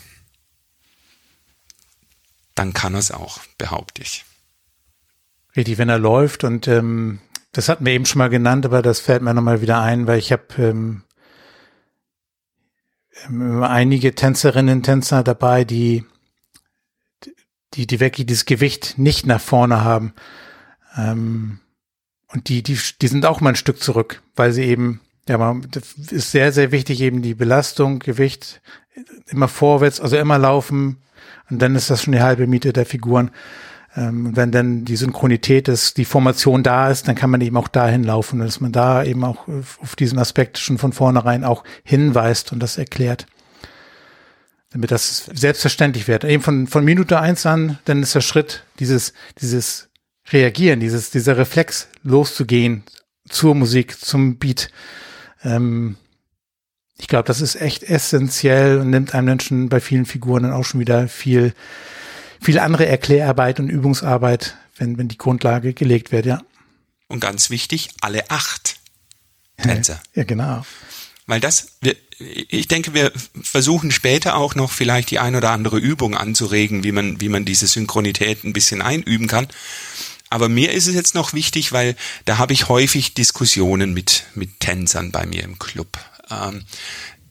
[2.55, 4.25] dann kann er es auch, behaupte ich.
[5.57, 7.21] Richtig, wenn er läuft und ähm,
[7.53, 10.19] das hatten wir eben schon mal genannt, aber das fällt mir nochmal wieder ein, weil
[10.19, 11.03] ich habe ähm,
[13.29, 16.05] ähm, einige Tänzerinnen und Tänzer dabei, die,
[17.75, 20.15] die, die wirklich dieses Gewicht nicht nach vorne haben.
[20.97, 21.61] Ähm,
[22.29, 25.67] und die, die, die sind auch mal ein Stück zurück, weil sie eben, ja, man,
[25.71, 28.61] das ist sehr, sehr wichtig, eben die Belastung, Gewicht,
[29.27, 31.03] immer vorwärts, also immer laufen.
[31.51, 33.33] Und dann ist das schon die halbe Miete der Figuren.
[33.97, 37.69] Ähm, wenn dann die Synchronität ist, die Formation da ist, dann kann man eben auch
[37.69, 39.49] dahin laufen, dass man da eben auch
[39.81, 43.27] auf diesen Aspekt schon von vornherein auch hinweist und das erklärt.
[44.71, 46.23] Damit das selbstverständlich wird.
[46.23, 49.89] Eben von, von Minute eins an, dann ist der Schritt, dieses, dieses
[50.31, 52.85] Reagieren, dieses, dieser Reflex loszugehen
[53.29, 54.71] zur Musik, zum Beat.
[55.43, 55.97] Ähm,
[56.99, 60.65] ich glaube, das ist echt essentiell und nimmt einem Menschen bei vielen Figuren dann auch
[60.65, 61.55] schon wieder viel
[62.41, 66.43] viel andere Erklärarbeit und Übungsarbeit, wenn, wenn die Grundlage gelegt wird, ja.
[67.09, 68.77] Und ganz wichtig, alle acht
[69.57, 70.01] Tänzer.
[70.15, 70.65] Ja, genau.
[71.27, 75.79] Weil das, wir, ich denke, wir versuchen später auch noch vielleicht die ein oder andere
[75.79, 79.49] Übung anzuregen, wie man, wie man diese Synchronität ein bisschen einüben kann.
[80.29, 84.61] Aber mir ist es jetzt noch wichtig, weil da habe ich häufig Diskussionen mit, mit
[84.61, 85.99] Tänzern bei mir im Club,
[86.31, 86.65] ähm,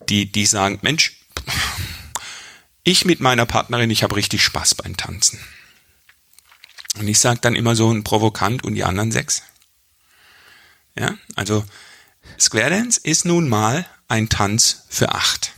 [0.09, 1.18] die, die sagen, Mensch,
[2.89, 5.39] ich mit meiner Partnerin, ich habe richtig Spaß beim Tanzen.
[6.97, 9.43] Und ich sage dann immer so ein Provokant und die anderen sechs.
[10.95, 11.63] Ja, also
[12.37, 15.53] Square Dance ist nun mal ein Tanz für acht.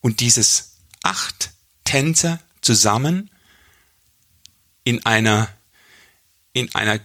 [0.00, 1.50] Und dieses acht
[1.84, 3.30] Tänzer zusammen
[4.84, 5.48] in einer,
[6.52, 7.00] in einer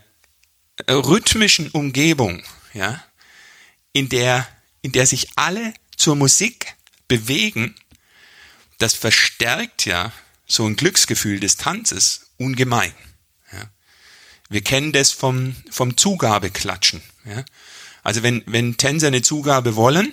[0.90, 3.04] rhythmischen Umgebung, ja,
[3.94, 4.48] in der,
[4.82, 6.76] in der sich alle zur Musik
[7.08, 7.76] bewegen
[8.84, 10.12] das verstärkt ja
[10.46, 12.92] so ein Glücksgefühl des Tanzes ungemein.
[13.54, 13.62] Ja.
[14.50, 17.02] Wir kennen das vom, vom Zugabeklatschen.
[17.26, 17.46] Ja.
[18.04, 20.12] Also wenn, wenn Tänzer eine Zugabe wollen,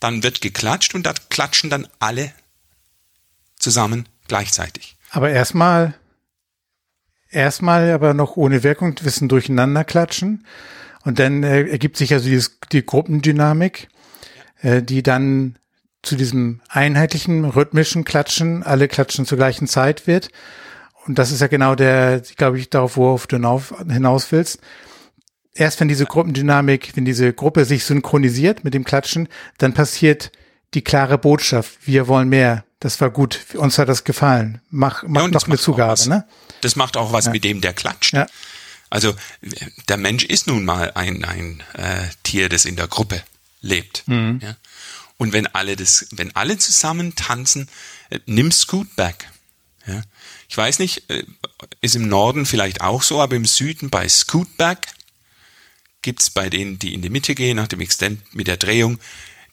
[0.00, 2.32] dann wird geklatscht und da klatschen dann alle
[3.56, 4.96] zusammen gleichzeitig.
[5.10, 5.94] Aber erstmal,
[7.30, 10.44] erstmal aber noch ohne Wirkung, wissen durcheinander klatschen.
[11.04, 13.88] Und dann äh, ergibt sich also dieses, die Gruppendynamik,
[14.60, 15.56] äh, die dann
[16.04, 20.28] zu diesem einheitlichen, rhythmischen Klatschen, alle klatschen zur gleichen Zeit wird.
[21.06, 24.60] Und das ist ja genau der, glaube ich, darauf, worauf du hinaus willst.
[25.54, 30.32] Erst wenn diese Gruppendynamik, wenn diese Gruppe sich synchronisiert mit dem Klatschen, dann passiert
[30.74, 32.64] die klare Botschaft, wir wollen mehr.
[32.80, 34.60] Das war gut, uns hat das gefallen.
[34.70, 36.26] Mach, mach ja, noch eine Zugabe, ne?
[36.60, 37.32] Das macht auch was ja.
[37.32, 38.14] mit dem, der klatscht.
[38.14, 38.26] Ja.
[38.90, 39.14] Also
[39.88, 43.22] der Mensch ist nun mal ein, ein äh, Tier, das in der Gruppe
[43.60, 44.04] lebt.
[44.06, 44.40] Mhm.
[44.42, 44.56] Ja?
[45.16, 47.68] Und wenn alle das, wenn alle zusammen tanzen,
[48.10, 49.28] äh, nimm Scootback.
[49.86, 50.02] Ja.
[50.48, 51.24] Ich weiß nicht, äh,
[51.80, 54.88] ist im Norden vielleicht auch so, aber im Süden bei Scootback
[56.02, 58.98] gibt's bei denen, die in die Mitte gehen, nach dem Extent mit der Drehung,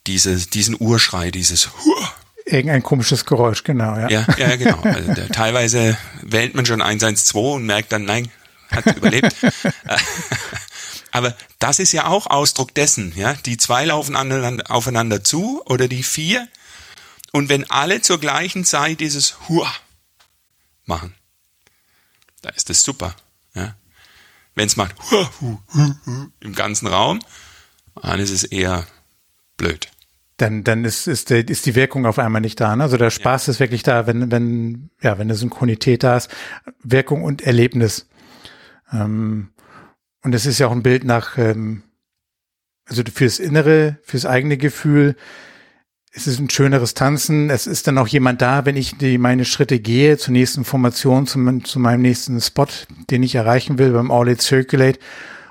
[0.07, 2.13] diese, diesen Urschrei, dieses Hua.
[2.45, 4.09] Irgendein komisches Geräusch, genau, ja.
[4.09, 4.81] Ja, ja genau.
[4.81, 8.29] Also da, teilweise wählt man schon 112 und merkt dann, nein,
[8.69, 9.35] hat überlebt.
[11.11, 13.33] Aber das ist ja auch Ausdruck dessen, ja.
[13.33, 16.47] Die zwei laufen aufeinander zu oder die vier.
[17.31, 19.71] Und wenn alle zur gleichen Zeit dieses Hua
[20.85, 21.13] machen,
[22.41, 23.15] da ist das super,
[23.53, 23.75] ja.
[24.55, 27.19] Wenn es macht Hua, hu, hu, hu, im ganzen Raum,
[28.01, 28.85] dann ist es eher
[29.57, 29.87] blöd.
[30.37, 32.75] Dann, dann ist, ist, die, ist die Wirkung auf einmal nicht da.
[32.75, 32.83] Ne?
[32.83, 33.51] Also der Spaß ja.
[33.51, 36.29] ist wirklich da, wenn, wenn, ja, wenn eine Synchronität da ist.
[36.81, 38.07] Wirkung und Erlebnis.
[38.91, 39.51] Ähm,
[40.23, 41.83] und es ist ja auch ein Bild nach, ähm,
[42.85, 45.15] also fürs Innere, fürs eigene Gefühl.
[46.13, 47.49] Es ist ein schöneres Tanzen.
[47.49, 51.25] Es ist dann auch jemand da, wenn ich die, meine Schritte gehe zur nächsten Formation,
[51.25, 52.67] zum, zu meinem nächsten Spot,
[53.09, 54.99] den ich erreichen will beim All It Circulate.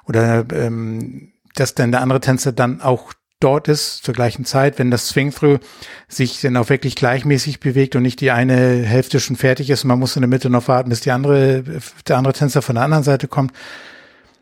[0.04, 4.90] Oder ähm, dass dann der andere Tänzer dann auch dort ist zur gleichen Zeit, wenn
[4.90, 5.60] das Swing-Through
[6.08, 9.88] sich dann auch wirklich gleichmäßig bewegt und nicht die eine Hälfte schon fertig ist und
[9.88, 11.64] man muss in der Mitte noch warten, bis die andere,
[12.06, 13.52] der andere Tänzer von der anderen Seite kommt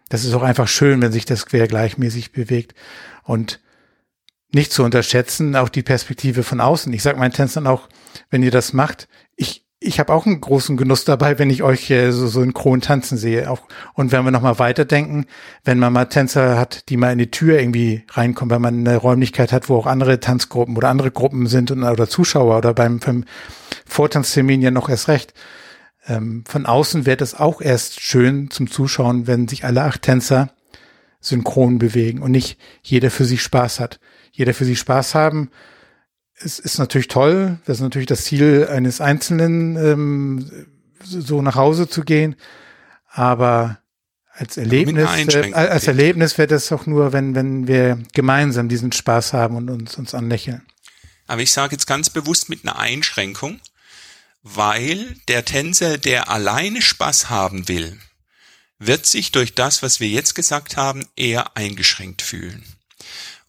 [0.09, 2.75] das ist auch einfach schön, wenn sich das quer gleichmäßig bewegt.
[3.25, 3.61] Und
[4.53, 6.93] nicht zu unterschätzen, auch die Perspektive von außen.
[6.93, 7.89] Ich sage meinen Tänzern auch,
[8.31, 11.91] wenn ihr das macht, ich, ich habe auch einen großen Genuss dabei, wenn ich euch
[11.91, 13.51] äh, so, Kron tanzen sehe.
[13.51, 13.61] Auch,
[13.93, 15.27] und wenn wir nochmal weiterdenken,
[15.65, 18.97] wenn man mal Tänzer hat, die mal in die Tür irgendwie reinkommen, wenn man eine
[18.97, 22.99] Räumlichkeit hat, wo auch andere Tanzgruppen oder andere Gruppen sind und, oder Zuschauer oder beim,
[22.99, 23.25] beim
[23.87, 25.35] Vortanztermin ja noch erst recht
[26.09, 30.51] ähm, von außen wird es auch erst schön zum Zuschauen, wenn sich alle acht Tänzer
[31.21, 34.01] synchron bewegen und nicht jeder für sich Spaß hat.
[34.33, 35.51] Jeder für sich Spaß haben,
[36.41, 37.59] es ist natürlich toll.
[37.67, 40.67] Das ist natürlich das Ziel eines Einzelnen, ähm,
[41.03, 42.37] so nach Hause zu gehen.
[43.11, 43.79] aber
[44.39, 49.33] als Erlebnis, äh, als Erlebnis wird es auch nur, wenn, wenn wir gemeinsam diesen Spaß
[49.33, 50.63] haben und uns, uns anlächeln.
[51.27, 53.59] Aber ich sage jetzt ganz bewusst mit einer Einschränkung,
[54.43, 58.01] weil der Tänzer, der alleine Spaß haben will,
[58.79, 62.65] wird sich durch das, was wir jetzt gesagt haben, eher eingeschränkt fühlen.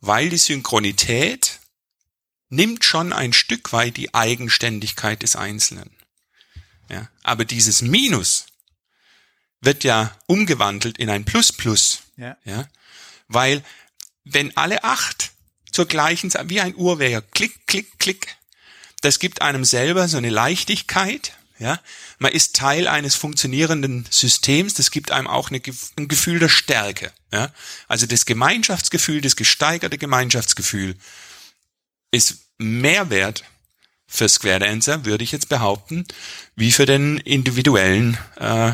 [0.02, 1.60] Weil die Synchronität
[2.50, 5.92] nimmt schon ein Stück weit die Eigenständigkeit des Einzelnen.
[6.90, 8.48] Ja, aber dieses Minus
[9.62, 12.02] wird ja umgewandelt in ein Plus Plus.
[12.18, 12.38] Ja.
[12.46, 12.68] ja.
[13.28, 13.64] Weil
[14.24, 15.32] wenn alle acht
[15.72, 18.36] zur gleichen Zeit, wie ein Uhrwerk, klick, klick, klick,
[19.02, 21.80] das gibt einem selber so eine Leichtigkeit, ja.
[22.20, 25.62] Man ist Teil eines funktionierenden Systems, das gibt einem auch eine,
[25.98, 27.52] ein Gefühl der Stärke, ja.
[27.88, 30.96] Also das Gemeinschaftsgefühl, das gesteigerte Gemeinschaftsgefühl
[32.12, 33.44] ist mehr wert
[34.08, 36.06] für Square Dancer, würde ich jetzt behaupten,
[36.56, 38.74] wie für den individuellen äh,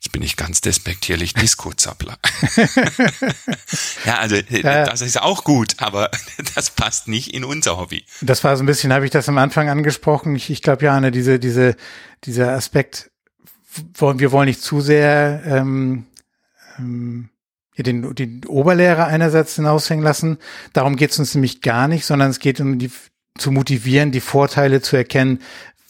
[0.00, 2.18] Jetzt bin ich ganz despektierlich Disco-Zappler.
[4.04, 6.10] ja, also das ist auch gut, aber
[6.54, 8.04] das passt nicht in unser Hobby.
[8.20, 10.36] Das war so ein bisschen, habe ich das am Anfang angesprochen.
[10.36, 11.74] Ich, ich glaube, ja, ne, diese, diese,
[12.22, 13.10] dieser Aspekt,
[13.98, 16.06] wir wollen nicht zu sehr ähm,
[16.78, 17.30] ähm,
[17.76, 20.38] den, den Oberlehrer einerseits hinaushängen lassen.
[20.72, 22.92] Darum geht es uns nämlich gar nicht, sondern es geht um die
[23.36, 25.40] zu motivieren, die Vorteile zu erkennen,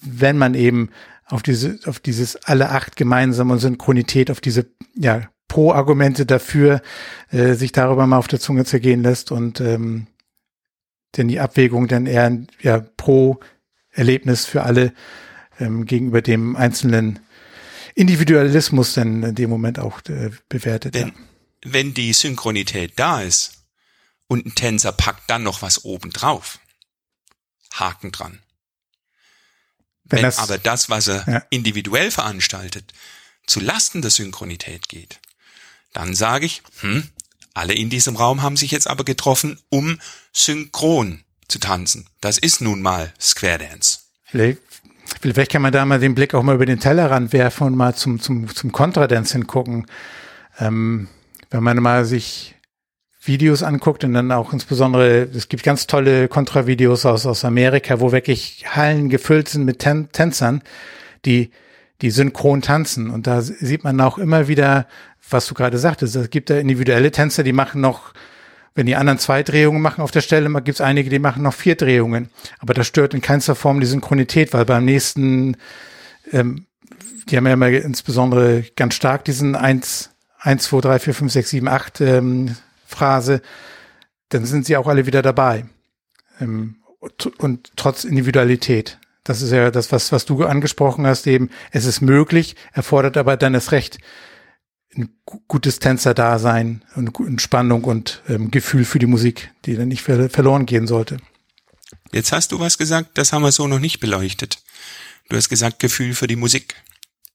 [0.01, 0.91] wenn man eben
[1.29, 6.83] auf diese, auf dieses alle acht gemeinsam und Synchronität, auf diese, ja, Pro-Argumente dafür,
[7.31, 10.07] äh, sich darüber mal auf der Zunge zergehen lässt und ähm,
[11.17, 13.41] denn die Abwägung dann eher ja, pro
[13.91, 14.93] Erlebnis für alle
[15.59, 17.21] ähm, gegenüber dem einzelnen
[17.95, 20.95] Individualismus dann in dem Moment auch äh, bewertet.
[20.95, 21.15] Wenn, ja.
[21.65, 23.65] wenn die Synchronität da ist
[24.29, 26.61] und ein Tänzer packt dann noch was oben drauf,
[27.73, 28.41] Haken dran.
[30.09, 31.43] Wenn, Wenn das, aber das, was er ja.
[31.51, 32.93] individuell veranstaltet,
[33.47, 35.21] zu Lasten der Synchronität geht,
[35.93, 37.09] dann sage ich, hm,
[37.55, 39.99] alle in diesem Raum haben sich jetzt aber getroffen, um
[40.33, 42.07] synchron zu tanzen.
[42.21, 44.01] Das ist nun mal Square Dance.
[44.25, 44.61] Vielleicht,
[45.21, 47.95] vielleicht kann man da mal den Blick auch mal über den Tellerrand werfen und mal
[47.95, 49.87] zum, zum, zum Contradance hingucken.
[50.59, 51.09] Ähm,
[51.51, 52.55] wenn man mal sich
[53.21, 58.13] Videos anguckt und dann auch insbesondere, es gibt ganz tolle Kontravideos aus, aus Amerika, wo
[58.13, 60.63] wirklich Hallen gefüllt sind mit Tän Tänzern,
[61.25, 61.51] die,
[62.01, 63.11] die synchron tanzen.
[63.11, 64.87] Und da sieht man auch immer wieder,
[65.31, 68.15] was du gerade sagtest, es gibt da individuelle Tänzer, die machen noch,
[68.75, 71.55] wenn die anderen zwei Drehungen machen auf der Stelle, gibt es einige, die machen noch
[71.55, 72.31] vier Drehungen.
[72.61, 75.57] Aber das stört in keinster Form die Synchronität, weil beim nächsten,
[76.33, 76.67] ähm,
[77.29, 81.51] die haben ja immer insbesondere ganz stark diesen eins eins zwei drei vier fünf sechs
[81.51, 82.55] sieben acht ähm,
[82.89, 83.43] Phrase,
[84.31, 85.67] dann sind sie auch alle wieder dabei.
[86.41, 86.77] Ähm,
[87.39, 88.99] und trotz Individualität.
[89.23, 93.37] Das ist ja das, was, was du angesprochen hast, eben, es ist möglich, erfordert aber
[93.37, 93.99] dann das Recht,
[94.97, 100.31] ein gutes Tänzer-Dasein und Spannung und ähm, Gefühl für die Musik, die dann nicht ver
[100.31, 101.19] verloren gehen sollte.
[102.11, 104.63] Jetzt hast du was gesagt, das haben wir so noch nicht beleuchtet.
[105.29, 106.75] Du hast gesagt Gefühl für die Musik.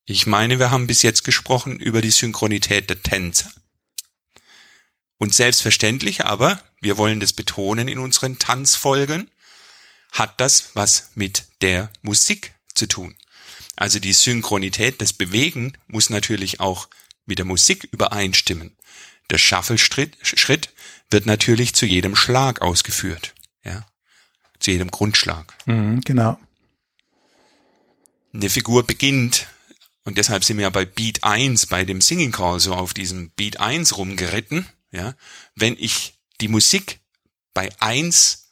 [0.05, 3.49] Ich meine, wir haben bis jetzt gesprochen über die Synchronität der Tänzer.
[5.23, 9.31] Und selbstverständlich aber, wir wollen das betonen in unseren Tanzfolgen,
[10.11, 13.15] hat das was mit der Musik zu tun.
[13.77, 16.89] Also die Synchronität, das Bewegen muss natürlich auch
[17.25, 18.75] mit der Musik übereinstimmen.
[19.29, 20.73] Der Shuffle-Schritt Schritt
[21.09, 23.33] wird natürlich zu jedem Schlag ausgeführt,
[23.63, 23.85] ja,
[24.59, 25.53] zu jedem Grundschlag.
[25.65, 26.37] Mhm, genau.
[28.33, 29.47] Eine Figur beginnt,
[30.03, 33.29] und deshalb sind wir ja bei Beat 1, bei dem Singing Call so auf diesem
[33.29, 35.15] Beat 1 rumgeritten, ja,
[35.55, 36.99] wenn ich die Musik
[37.53, 38.49] bei eins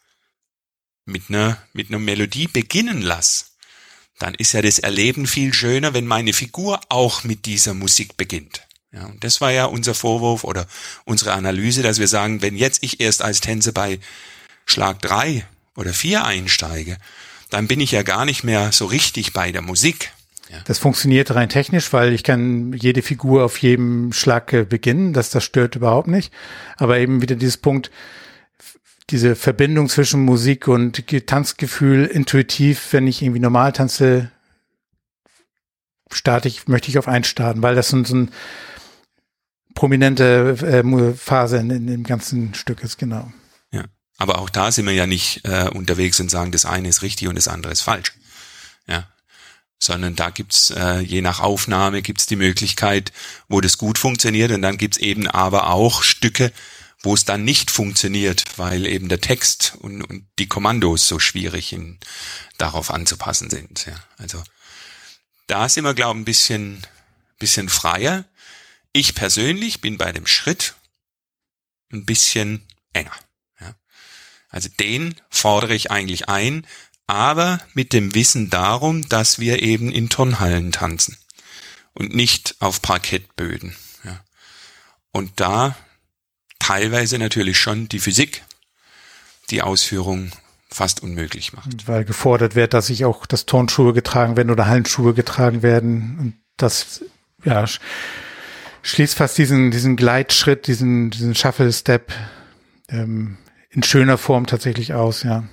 [1.05, 3.55] mit einer, mit einer Melodie beginnen lass,
[4.19, 8.67] dann ist ja das Erleben viel schöner, wenn meine Figur auch mit dieser Musik beginnt.
[8.91, 10.67] Ja, und das war ja unser Vorwurf oder
[11.05, 13.99] unsere Analyse, dass wir sagen, wenn jetzt ich erst als Tänzer bei
[14.65, 16.97] Schlag drei oder vier einsteige,
[17.49, 20.11] dann bin ich ja gar nicht mehr so richtig bei der Musik.
[20.51, 20.57] Ja.
[20.65, 25.13] Das funktioniert rein technisch, weil ich kann jede Figur auf jedem Schlag äh, beginnen.
[25.13, 26.33] Das, das stört überhaupt nicht.
[26.75, 27.89] Aber eben wieder dieses Punkt,
[29.09, 34.29] diese Verbindung zwischen Musik und Tanzgefühl intuitiv, wenn ich irgendwie normal tanze,
[36.11, 38.31] starte ich, möchte ich auf eins starten, weil das so, so ein
[39.73, 43.31] prominente äh, Phase in, in dem ganzen Stück ist, genau.
[43.71, 43.85] Ja,
[44.17, 47.29] aber auch da sind wir ja nicht äh, unterwegs und sagen, das eine ist richtig
[47.29, 48.13] und das andere ist falsch.
[48.87, 49.07] Ja,
[49.81, 53.11] sondern da gibt's äh, je nach Aufnahme gibt's die Möglichkeit,
[53.49, 56.53] wo das gut funktioniert und dann gibt's eben aber auch Stücke,
[57.01, 61.73] wo es dann nicht funktioniert, weil eben der Text und, und die Kommandos so schwierig
[61.73, 61.97] in,
[62.59, 63.87] darauf anzupassen sind.
[63.87, 64.43] Ja, also
[65.47, 66.87] da sind wir, glaube ich, ein bisschen,
[67.39, 68.25] bisschen freier.
[68.93, 70.75] Ich persönlich bin bei dem Schritt
[71.91, 73.15] ein bisschen enger.
[73.59, 73.73] Ja.
[74.49, 76.67] Also den fordere ich eigentlich ein,
[77.11, 81.17] aber mit dem Wissen darum, dass wir eben in Turnhallen tanzen
[81.93, 83.75] und nicht auf Parkettböden.
[84.05, 84.21] Ja.
[85.11, 85.75] Und da
[86.57, 88.43] teilweise natürlich schon die Physik
[89.49, 90.31] die Ausführung
[90.69, 91.85] fast unmöglich macht.
[91.85, 96.33] Weil gefordert wird, dass sich auch das Turnschuhe getragen werden oder Hallenschuhe getragen werden und
[96.55, 97.03] das
[97.43, 97.65] ja
[98.83, 102.13] schließt fast diesen diesen Gleitschritt, diesen diesen Shuffle Step
[102.87, 103.37] ähm,
[103.69, 105.43] in schöner Form tatsächlich aus, ja.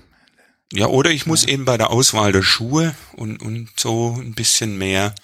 [0.73, 1.51] Ja, oder ich muss ja.
[1.51, 5.15] eben bei der Auswahl der Schuhe und und so ein bisschen mehr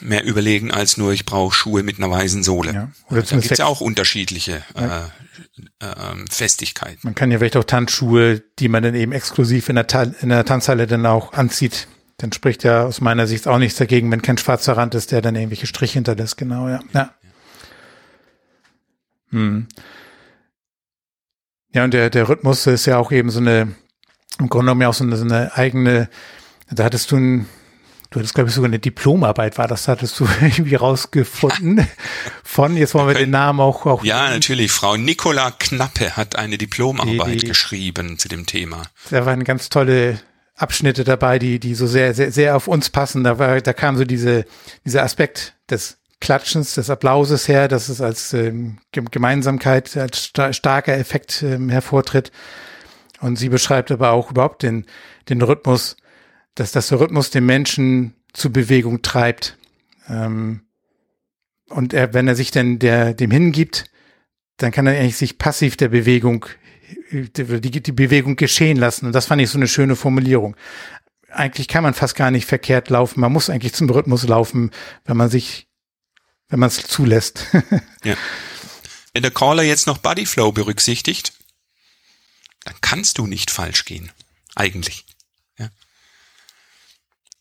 [0.00, 2.72] mehr überlegen als nur, ich brauche Schuhe mit einer weißen Sohle.
[2.72, 2.90] Ja.
[3.08, 5.12] Oder da gibt es ja auch unterschiedliche ja.
[5.80, 6.98] Äh, äh, Festigkeiten.
[7.02, 10.30] Man kann ja vielleicht auch Tanzschuhe, die man dann eben exklusiv in der, Ta in
[10.30, 11.86] der Tanzhalle dann auch anzieht.
[12.16, 15.22] Dann spricht ja aus meiner Sicht auch nichts dagegen, wenn kein schwarzer Rand ist, der
[15.22, 16.36] dann irgendwelche Striche hinterlässt.
[16.36, 16.80] Genau, ja.
[16.92, 17.14] Ja,
[19.30, 19.68] hm.
[21.72, 23.74] Ja und der, der Rhythmus ist ja auch eben so eine,
[24.38, 26.08] im Grunde genommen ja auch so eine, so eine eigene,
[26.70, 27.46] da hattest du ein,
[28.10, 31.86] Du hattest, glaube ich, sogar eine Diplomarbeit, war das, hattest du irgendwie rausgefunden
[32.42, 34.02] von, jetzt wollen wir den Namen auch, auch.
[34.02, 34.72] Ja, natürlich.
[34.72, 38.82] Frau Nicola Knappe hat eine Diplomarbeit die, die, geschrieben zu dem Thema.
[39.10, 40.20] Da waren ganz tolle
[40.56, 43.22] Abschnitte dabei, die, die so sehr, sehr, sehr auf uns passen.
[43.22, 44.44] Da war, da kam so diese,
[44.84, 50.96] dieser Aspekt des Klatschens, des Applauses her, dass es als ähm, Gemeinsamkeit, als sta starker
[50.96, 52.30] Effekt ähm, hervortritt.
[53.20, 54.86] Und sie beschreibt aber auch überhaupt den,
[55.28, 55.96] den Rhythmus
[56.54, 59.56] dass das Rhythmus den Menschen zur Bewegung treibt.
[60.08, 60.60] Ähm,
[61.68, 63.86] und er, wenn er sich dann der, dem hingibt,
[64.58, 66.46] dann kann er eigentlich sich passiv der Bewegung,
[67.12, 69.06] die, die Bewegung geschehen lassen.
[69.06, 70.56] Und das fand ich so eine schöne Formulierung.
[71.30, 73.20] Eigentlich kann man fast gar nicht verkehrt laufen.
[73.20, 74.72] Man muss eigentlich zum Rhythmus laufen,
[75.04, 75.68] wenn man sich,
[76.50, 77.46] wenn man es zulässt.
[78.04, 78.16] ja.
[79.12, 81.32] Wenn der Caller jetzt noch Bodyflow berücksichtigt,
[82.64, 84.12] dann kannst du nicht falsch gehen.
[84.54, 85.06] Eigentlich.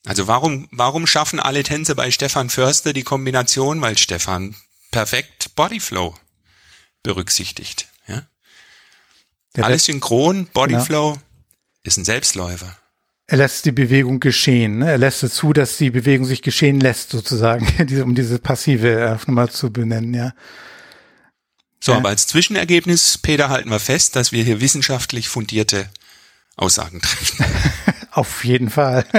[0.05, 3.82] Also warum, warum schaffen alle Tänze bei Stefan Förster die Kombination?
[3.82, 4.55] Weil Stefan
[4.91, 6.16] perfekt Bodyflow
[7.03, 7.88] berücksichtigt.
[8.07, 8.28] Ja?
[9.55, 11.22] ja Alles synchron, Bodyflow ja.
[11.84, 12.78] ist ein Selbstläufer.
[13.32, 14.80] Er lässt die Bewegung geschehen.
[14.80, 14.89] Ne?
[14.89, 17.67] Er lässt es zu, dass die Bewegung sich geschehen lässt, sozusagen,
[18.03, 20.34] um diese passive nochmal zu benennen, ja.
[21.80, 21.99] So, ja.
[21.99, 25.88] aber als Zwischenergebnis, Peter, halten wir fest, dass wir hier wissenschaftlich fundierte
[26.55, 27.45] Aussagen treffen.
[28.11, 29.05] Auf jeden Fall.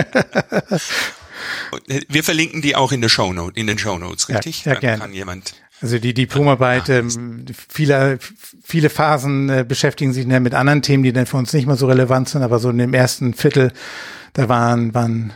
[2.08, 4.66] Wir verlinken die auch in der Shownote, in den Shownotes, richtig?
[4.66, 4.98] Ja, ja gerne.
[4.98, 8.18] Kann jemand also die Diplomarbeit, ähm, viele,
[8.62, 11.76] viele Phasen äh, beschäftigen sich dann mit anderen Themen, die dann für uns nicht mehr
[11.76, 13.72] so relevant sind, aber so in dem ersten Viertel,
[14.34, 15.32] da waren, waren,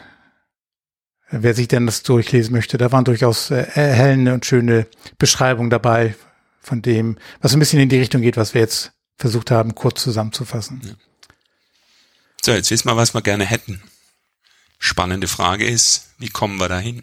[1.31, 4.87] wer sich denn das durchlesen möchte, da waren durchaus äh, erhellende und schöne
[5.19, 6.15] Beschreibungen dabei
[6.61, 10.03] von dem, was ein bisschen in die Richtung geht, was wir jetzt versucht haben, kurz
[10.03, 10.81] zusammenzufassen.
[10.85, 10.93] Ja.
[12.45, 13.83] So, jetzt wissen wir, was wir gerne hätten.
[14.79, 17.03] Spannende Frage ist, wie kommen wir dahin?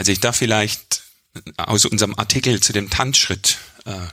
[0.00, 1.02] Also ich darf vielleicht
[1.58, 4.06] aus unserem Artikel zu dem Tanzschritt äh,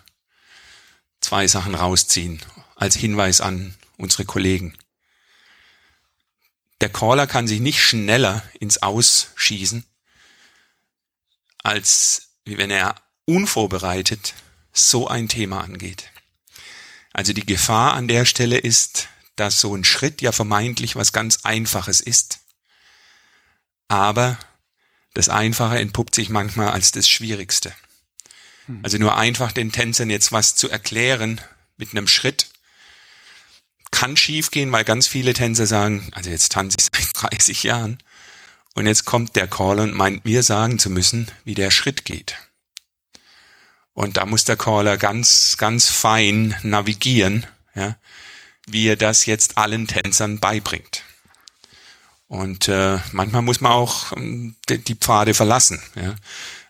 [1.22, 2.42] zwei Sachen rausziehen
[2.76, 4.78] als Hinweis an unsere Kollegen.
[6.82, 9.86] Der Caller kann sich nicht schneller ins Aus schießen,
[11.64, 14.34] als wenn er unvorbereitet
[14.74, 16.12] so ein Thema angeht.
[17.14, 19.08] Also die Gefahr an der Stelle ist,
[19.38, 22.40] dass so ein Schritt ja vermeintlich was ganz Einfaches ist.
[23.88, 24.38] Aber
[25.18, 27.74] das Einfache entpuppt sich manchmal als das Schwierigste.
[28.68, 28.82] Hm.
[28.84, 31.42] Also nur einfach den Tänzern jetzt was zu erklären
[31.76, 32.50] mit einem Schritt
[33.90, 37.98] kann schiefgehen, weil ganz viele Tänzer sagen, also jetzt tanze ich seit 30 Jahren
[38.76, 42.38] und jetzt kommt der Caller und meint mir sagen zu müssen, wie der Schritt geht.
[43.94, 47.98] Und da muss der Caller ganz, ganz fein navigieren, ja,
[48.68, 51.02] wie er das jetzt allen Tänzern beibringt.
[52.28, 55.82] Und äh, manchmal muss man auch ähm, die, Pfade verlassen.
[55.96, 56.16] Ja.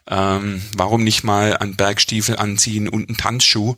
[0.10, 3.76] Ähm, warum nicht mal einen Bergstiefel anziehen und einen Tanzschuh?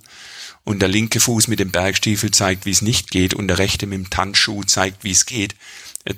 [0.66, 3.88] Und der linke Fuß mit dem Bergstiefel zeigt, wie es nicht geht, und der rechte
[3.88, 5.56] mit dem Tanzschuh zeigt, wie es geht.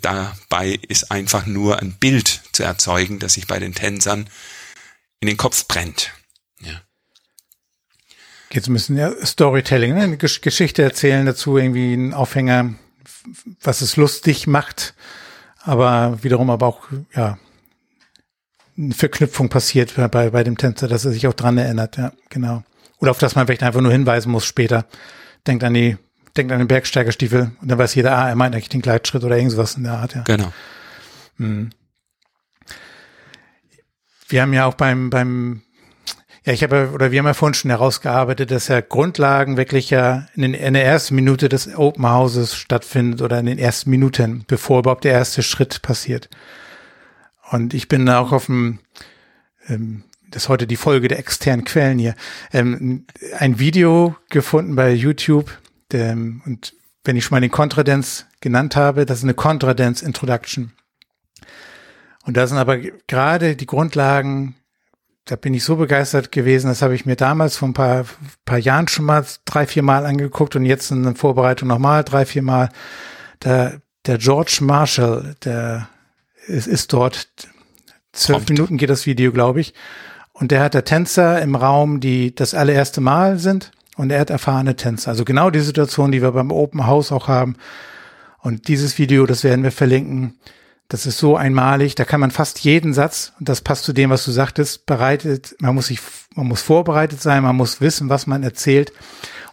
[0.01, 4.27] Dabei ist einfach nur ein Bild zu erzeugen, das sich bei den Tänzern
[5.19, 6.11] in den Kopf brennt.
[6.59, 6.81] Ja
[8.51, 10.17] geht ein bisschen ja, Storytelling, ne?
[10.17, 12.75] Geschichte erzählen dazu, irgendwie ein Aufhänger,
[13.61, 14.93] was es lustig macht,
[15.63, 16.81] aber wiederum aber auch,
[17.15, 17.37] ja,
[18.77, 22.63] eine Verknüpfung passiert bei, bei dem Tänzer, dass er sich auch dran erinnert, ja, genau.
[22.99, 24.85] Oder auf das man vielleicht einfach nur hinweisen muss später.
[25.47, 25.97] Denkt an die,
[26.37, 29.37] denkt an den Bergsteigerstiefel und dann weiß jeder, ah, er meint eigentlich den Gleitschritt oder
[29.37, 30.21] irgendwas in der Art, ja.
[30.23, 30.53] Genau.
[31.37, 31.71] Mhm.
[34.27, 35.61] Wir haben ja auch beim, beim
[36.43, 40.25] ja, ich habe, oder wir haben ja vorhin schon herausgearbeitet, dass ja Grundlagen wirklich ja
[40.33, 44.43] in, den, in der ersten Minute des Open Houses stattfindet oder in den ersten Minuten,
[44.47, 46.29] bevor überhaupt der erste Schritt passiert.
[47.51, 48.79] Und ich bin da auch auf dem,
[49.67, 52.15] ähm, das ist heute die Folge der externen Quellen hier,
[52.53, 53.05] ähm,
[53.37, 55.55] ein Video gefunden bei YouTube,
[55.91, 56.73] der, und
[57.03, 60.71] wenn ich schon mal den Contradance genannt habe, das ist eine Contradance Introduction.
[62.25, 64.55] Und da sind aber gerade die Grundlagen,
[65.25, 68.05] da bin ich so begeistert gewesen, das habe ich mir damals vor ein paar,
[68.45, 72.25] paar Jahren schon mal drei, vier Mal angeguckt und jetzt in der Vorbereitung nochmal drei,
[72.25, 72.69] vier Mal.
[73.39, 73.73] Da,
[74.05, 75.87] der George Marshall, der
[76.47, 77.27] ist, ist dort,
[78.13, 78.49] zwölf.
[78.49, 79.73] Minuten geht das Video, glaube ich.
[80.33, 83.71] Und der hat der Tänzer im Raum, die das allererste Mal sind.
[83.95, 85.09] Und er hat erfahrene Tänzer.
[85.09, 87.55] Also genau die Situation, die wir beim Open House auch haben.
[88.39, 90.39] Und dieses Video, das werden wir verlinken.
[90.91, 94.09] Das ist so einmalig, da kann man fast jeden Satz, und das passt zu dem,
[94.09, 96.01] was du sagtest, bereitet, man muss sich,
[96.35, 98.91] man muss vorbereitet sein, man muss wissen, was man erzählt.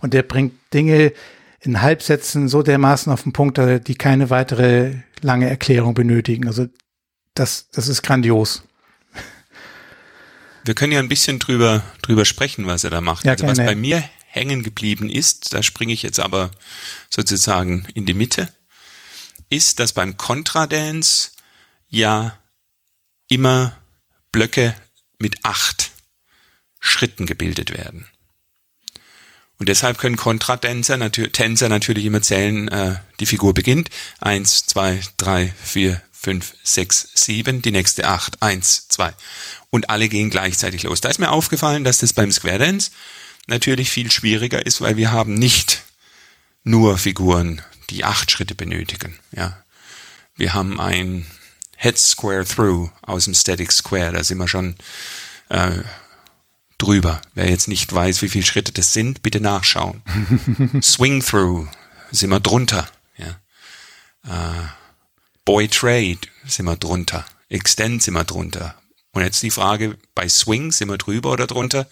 [0.00, 1.12] Und der bringt Dinge
[1.60, 6.48] in Halbsätzen so dermaßen auf den Punkt, die keine weitere lange Erklärung benötigen.
[6.48, 6.66] Also
[7.34, 8.64] das, das ist grandios.
[10.64, 13.24] Wir können ja ein bisschen drüber, drüber sprechen, was er da macht.
[13.24, 16.50] Ja, also was bei mir hängen geblieben ist, da springe ich jetzt aber
[17.10, 18.48] sozusagen in die Mitte
[19.50, 21.30] ist, dass beim Contradance
[21.88, 22.38] ja
[23.28, 23.76] immer
[24.32, 24.74] Blöcke
[25.18, 25.90] mit acht
[26.80, 28.06] Schritten gebildet werden.
[29.58, 33.90] Und deshalb können Kontratänzer natür Tänzer natürlich immer zählen, äh, die Figur beginnt.
[34.20, 39.12] Eins, zwei, drei, vier, fünf, sechs, sieben, die nächste acht, eins, zwei.
[39.70, 41.00] Und alle gehen gleichzeitig los.
[41.00, 42.92] Da ist mir aufgefallen, dass das beim Square Dance
[43.48, 45.82] natürlich viel schwieriger ist, weil wir haben nicht
[46.62, 49.18] nur Figuren die acht Schritte benötigen.
[49.32, 49.62] Ja,
[50.36, 51.26] wir haben ein
[51.76, 54.12] Head Square Through aus dem Static Square.
[54.12, 54.76] Da sind wir schon
[55.48, 55.82] äh,
[56.78, 57.20] drüber.
[57.34, 60.02] Wer jetzt nicht weiß, wie viele Schritte das sind, bitte nachschauen.
[60.82, 61.68] Swing Through
[62.10, 62.88] sind wir drunter.
[63.16, 63.38] Ja.
[64.24, 64.68] Äh,
[65.44, 67.24] Boy Trade sind wir drunter.
[67.48, 68.74] Extend sind wir drunter.
[69.12, 71.88] Und jetzt die Frage, bei Swing sind wir drüber oder drunter?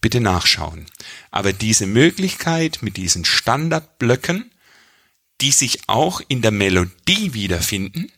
[0.00, 0.86] Bitte nachschauen.
[1.30, 4.50] Aber diese Möglichkeit mit diesen Standardblöcken
[5.40, 8.12] die sich auch in der Melodie wiederfinden.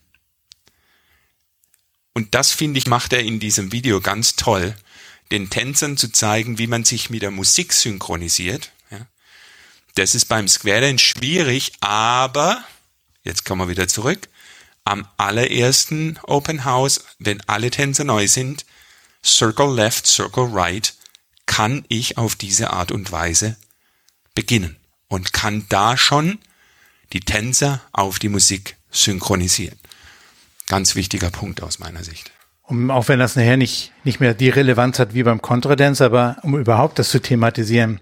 [2.13, 4.75] Und das finde ich, macht er in diesem Video ganz toll,
[5.31, 8.71] den Tänzern zu zeigen, wie man sich mit der Musik synchronisiert.
[8.91, 9.07] Ja.
[9.95, 12.63] Das ist beim Square Dance schwierig, aber,
[13.23, 14.29] jetzt kommen wir wieder zurück,
[14.85, 18.65] am allerersten Open House, wenn alle Tänzer neu sind,
[19.25, 20.93] Circle Left, Circle Right,
[21.45, 23.57] kann ich auf diese Art und Weise
[24.35, 26.39] beginnen und kann da schon
[27.13, 29.77] die Tänzer auf die Musik synchronisieren.
[30.67, 32.31] Ganz wichtiger Punkt aus meiner Sicht.
[32.63, 36.37] Um, auch wenn das nachher nicht, nicht mehr die Relevanz hat wie beim Contradance, aber
[36.43, 37.99] um überhaupt das zu thematisieren,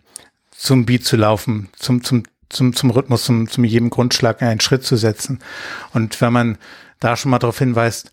[0.51, 4.85] zum Beat zu laufen, zum, zum, zum, zum Rhythmus, zum, zum jedem Grundschlag einen Schritt
[4.85, 5.39] zu setzen.
[5.93, 6.57] Und wenn man
[6.99, 8.11] da schon mal darauf hinweist,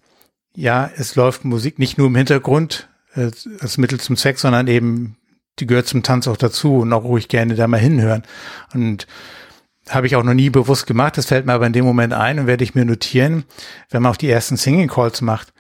[0.55, 3.31] ja, es läuft Musik nicht nur im Hintergrund äh,
[3.61, 5.17] als Mittel zum Zweck, sondern eben,
[5.59, 8.23] die gehört zum Tanz auch dazu und auch ruhig gerne da mal hinhören.
[8.73, 9.07] Und
[9.95, 11.17] habe ich auch noch nie bewusst gemacht.
[11.17, 13.45] Das fällt mir aber in dem Moment ein und werde ich mir notieren,
[13.91, 15.53] wenn man auf die ersten Singing Calls macht.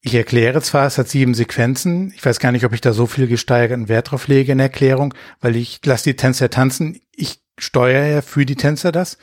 [0.00, 2.12] Ich erkläre zwar, es hat sieben Sequenzen.
[2.14, 4.66] Ich weiß gar nicht, ob ich da so viel gesteigerten Wert drauf lege in der
[4.66, 7.00] Erklärung, weil ich lasse die Tänzer tanzen.
[7.16, 9.16] Ich steuere ja für die Tänzer das.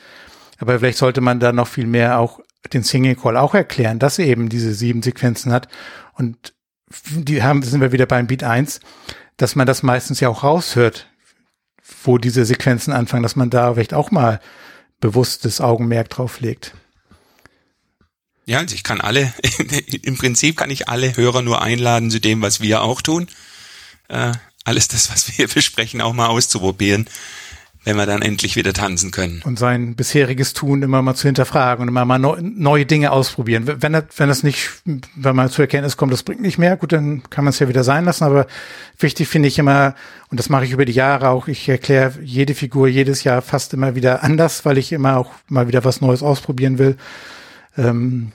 [0.58, 2.40] Aber vielleicht sollte man da noch viel mehr auch
[2.72, 5.68] den Singing Call auch erklären, dass er eben diese sieben Sequenzen hat.
[6.14, 6.54] Und
[7.10, 8.80] die haben, sind wir wieder beim Beat 1,
[9.36, 11.08] dass man das meistens ja auch raushört,
[12.04, 14.40] wo diese Sequenzen anfangen, dass man da vielleicht auch mal
[15.00, 16.74] bewusstes Augenmerk drauf legt.
[18.44, 19.32] Ja, also ich kann alle,
[20.02, 23.28] im Prinzip kann ich alle Hörer nur einladen zu dem, was wir auch tun.
[24.08, 24.32] Äh,
[24.64, 27.08] alles das, was wir besprechen, auch mal auszuprobieren
[27.84, 29.42] wenn wir dann endlich wieder tanzen können.
[29.44, 33.64] Und sein bisheriges Tun immer mal zu hinterfragen und immer mal neu, neue Dinge ausprobieren.
[33.66, 36.92] Wenn das, wenn das nicht, wenn man zur Erkenntnis kommt, das bringt nicht mehr, gut,
[36.92, 38.24] dann kann man es ja wieder sein lassen.
[38.24, 38.46] Aber
[38.98, 39.94] wichtig finde ich immer,
[40.30, 43.74] und das mache ich über die Jahre auch, ich erkläre jede Figur jedes Jahr fast
[43.74, 46.96] immer wieder anders, weil ich immer auch mal wieder was Neues ausprobieren will.
[47.76, 48.32] Ähm,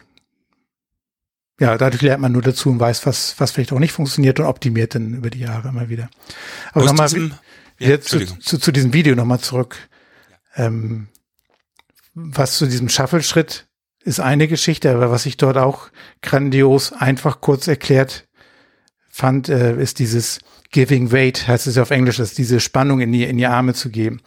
[1.59, 4.45] ja, dadurch lernt man nur dazu und weiß, was, was vielleicht auch nicht funktioniert und
[4.45, 6.09] optimiert dann über die Jahre immer wieder.
[6.73, 7.09] Aber nochmal,
[7.79, 9.77] ja, zu, zu, zu diesem Video nochmal zurück.
[10.55, 11.07] Ähm,
[12.13, 13.67] was zu diesem Shuffle-Schritt
[14.03, 15.89] ist eine Geschichte, aber was ich dort auch
[16.21, 18.27] grandios einfach kurz erklärt
[19.09, 20.39] fand, äh, ist dieses
[20.71, 23.73] Giving Weight, heißt es ja auf Englisch, ist diese Spannung in die, in die Arme
[23.73, 24.21] zu geben.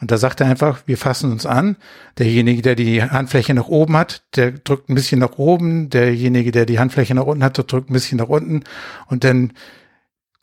[0.00, 1.76] Und da sagt er einfach, wir fassen uns an.
[2.18, 5.88] Derjenige, der die Handfläche nach oben hat, der drückt ein bisschen nach oben.
[5.88, 8.64] Derjenige, der die Handfläche nach unten hat, der drückt ein bisschen nach unten.
[9.06, 9.52] Und dann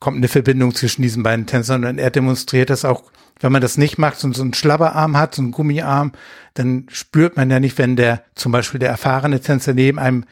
[0.02, 1.84] kommt eine Verbindung zwischen diesen beiden Tänzern.
[1.84, 3.04] Und er demonstriert das auch,
[3.38, 6.10] wenn man das nicht macht, so, einen Schlabberarm hat, so einen Gummiarm,
[6.54, 10.24] dann spürt man ja nicht, wenn der zum Beispiel der erfahrene Tänzer neben einem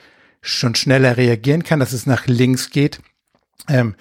[0.42, 3.00] schon schneller reagieren kann, dass es nach links geht.
[3.68, 3.94] Ähm,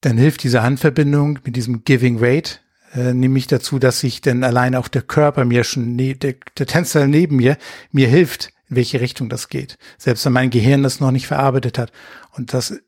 [0.00, 2.62] dann hilft diese Handverbindung mit diesem Giving Weight
[2.94, 6.66] äh, nämlich dazu, dass sich denn alleine auch der Körper mir schon, ne, der, der
[6.66, 7.58] Tänzer neben mir,
[7.92, 9.76] mir hilft, in welche Richtung das geht.
[9.98, 11.92] Selbst wenn mein Gehirn das noch nicht verarbeitet hat.
[12.32, 12.80] Und das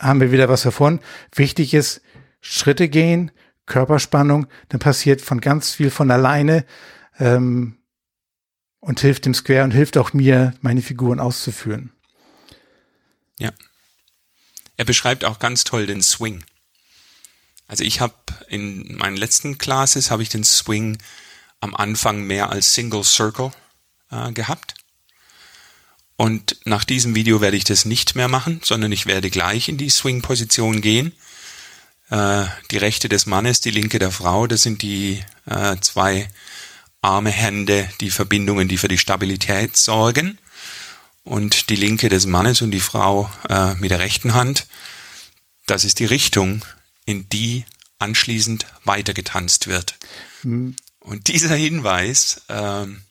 [0.00, 1.00] haben wir wieder was davon.
[1.34, 2.00] Wichtig ist,
[2.40, 3.30] Schritte gehen,
[3.66, 6.64] Körperspannung, dann passiert von ganz viel von alleine
[7.18, 7.76] ähm,
[8.80, 11.92] und hilft dem Square und hilft auch mir, meine Figuren auszuführen.
[13.38, 13.52] Ja.
[14.76, 16.42] Er beschreibt auch ganz toll den Swing.
[17.66, 18.14] Also ich habe
[18.48, 20.98] in meinen letzten Classes habe ich den Swing
[21.60, 23.52] am Anfang mehr als Single Circle
[24.10, 24.74] äh, gehabt.
[26.20, 29.78] Und nach diesem Video werde ich das nicht mehr machen, sondern ich werde gleich in
[29.78, 31.14] die Swing-Position gehen.
[32.10, 36.28] Äh, die rechte des Mannes, die linke der Frau, das sind die äh, zwei
[37.00, 40.36] arme Hände, die Verbindungen, die für die Stabilität sorgen.
[41.24, 44.66] Und die linke des Mannes und die Frau äh, mit der rechten Hand,
[45.64, 46.66] das ist die Richtung,
[47.06, 47.64] in die
[47.98, 49.94] anschließend weitergetanzt wird.
[50.42, 50.76] Mhm.
[50.98, 53.04] Und dieser Hinweis, ähm,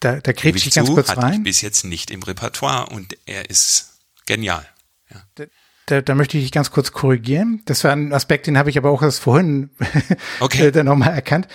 [0.00, 1.34] da, da kriegt ich ganz kurz hatte rein.
[1.34, 4.66] ich bis jetzt nicht im Repertoire und er ist genial.
[5.10, 5.22] Ja.
[5.36, 5.44] Da,
[5.86, 7.62] da, da möchte ich dich ganz kurz korrigieren.
[7.64, 9.70] Das war ein Aspekt, den habe ich aber auch erst vorhin
[10.40, 10.70] okay.
[10.70, 11.48] dann nochmal erkannt.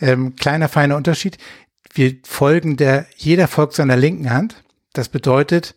[0.00, 1.38] Ähm, kleiner feiner Unterschied.
[1.94, 4.62] Wir folgen der, jeder folgt seiner linken Hand.
[4.92, 5.74] Das bedeutet,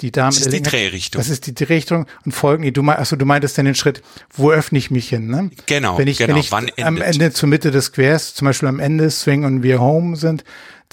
[0.00, 0.34] die Dame.
[0.34, 1.20] Das ist die Drehrichtung.
[1.20, 2.70] Das ist die Drehrichtung und folgen.
[2.72, 5.50] Du meinst, also du meintest dann den Schritt, wo öffne ich mich hin, ne?
[5.66, 5.98] Genau.
[5.98, 9.10] Wenn ich, genau, wenn ich am Ende zur Mitte des Squares, zum Beispiel am Ende
[9.10, 10.44] Swing und wir Home sind,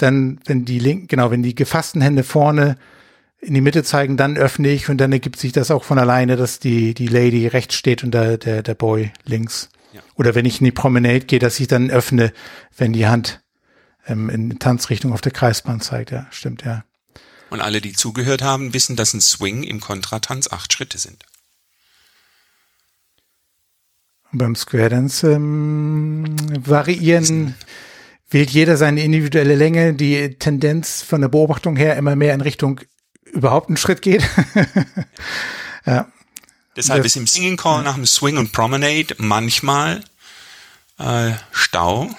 [0.02, 2.76] dann, wenn die linken, genau, wenn die gefassten Hände vorne
[3.40, 6.36] in die Mitte zeigen, dann öffne ich und dann ergibt sich das auch von alleine,
[6.36, 9.68] dass die, die Lady rechts steht und der, der, der Boy links.
[9.92, 10.00] Ja.
[10.14, 12.32] Oder wenn ich in die Promenade gehe, dass ich dann öffne,
[12.76, 13.40] wenn die Hand
[14.06, 16.12] ähm, in Tanzrichtung auf der Kreisbahn zeigt.
[16.12, 16.84] Ja, stimmt, ja.
[17.50, 21.24] Und alle, die zugehört haben, wissen, dass ein Swing im Kontratanz acht Schritte sind.
[24.32, 26.36] Und beim Square Dance ähm,
[26.66, 27.54] variieren,
[28.32, 32.80] wählt jeder seine individuelle Länge, die Tendenz von der Beobachtung her immer mehr in Richtung
[33.24, 34.28] überhaupt einen Schritt geht.
[35.86, 36.06] ja.
[36.76, 40.02] Deshalb ist im Singing Call nach dem Swing und Promenade manchmal
[40.98, 42.10] äh, Stau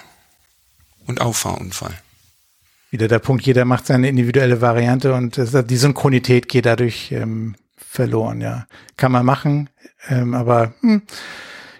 [1.06, 1.94] und Auffahrunfall
[2.94, 8.40] wieder der Punkt, jeder macht seine individuelle Variante und die Synchronität geht dadurch ähm, verloren,
[8.40, 8.68] ja.
[8.96, 9.68] Kann man machen,
[10.08, 11.02] ähm, aber hm,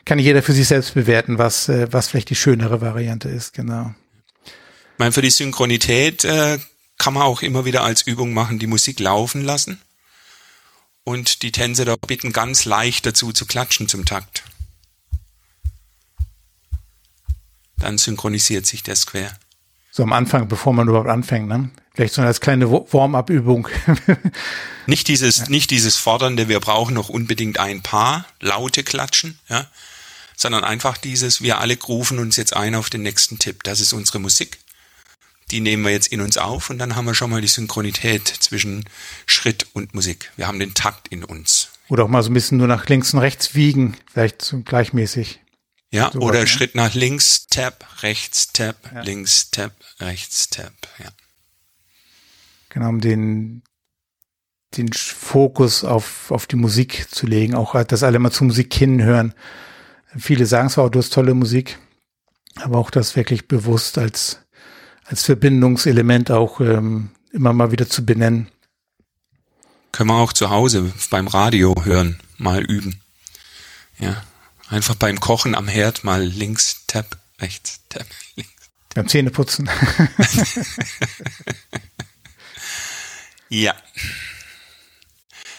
[0.05, 3.95] kann jeder für sich selbst bewerten, was, äh, was vielleicht die schönere Variante ist, genau.
[4.95, 6.61] Ich meine, für die Synchronität äh,
[6.99, 9.81] kann man auch immer wieder als Übung machen, die Musik laufen lassen
[11.03, 14.45] und die Tänzer da bitten, ganz leicht dazu zu klatschen zum Takt.
[17.77, 19.33] Dann synchronisiert sich der Square.
[19.91, 21.71] So am Anfang, bevor man überhaupt anfängt, ne?
[21.95, 23.69] Vielleicht so als kleine Warm-up-Übung.
[24.87, 25.49] nicht dieses, ja.
[25.49, 29.67] nicht dieses fordernde, wir brauchen noch unbedingt ein paar laute Klatschen, ja,
[30.37, 33.65] sondern einfach dieses, wir alle rufen uns jetzt ein auf den nächsten Tipp.
[33.65, 34.59] Das ist unsere Musik.
[35.51, 38.27] Die nehmen wir jetzt in uns auf und dann haben wir schon mal die Synchronität
[38.27, 38.85] zwischen
[39.27, 40.33] Schritt und Musik.
[40.37, 41.69] Wir haben den Takt in uns.
[41.89, 45.41] Oder auch mal so ein bisschen nur nach links und rechts wiegen, vielleicht so gleichmäßig.
[45.91, 46.47] Ja, so oder was, ne?
[46.49, 49.03] Schritt nach links, Tap, rechts, Tap, ja.
[49.03, 51.11] links, Tap, rechts, Tap, ja.
[52.71, 53.63] Genau, um den,
[54.77, 59.35] den Fokus auf, auf die Musik zu legen, auch dass alle mal zur Musik hinhören.
[60.19, 61.79] Viele sagen zwar, du hast tolle Musik,
[62.57, 64.41] aber auch das wirklich bewusst als,
[65.05, 68.49] als Verbindungselement auch ähm, immer mal wieder zu benennen.
[69.93, 73.01] Können wir auch zu Hause beim Radio hören, mal üben.
[73.99, 74.25] Ja,
[74.69, 78.51] Einfach beim Kochen am Herd mal links, tap, rechts, tap, links.
[78.95, 79.69] Beim Zähneputzen.
[83.49, 83.75] ja.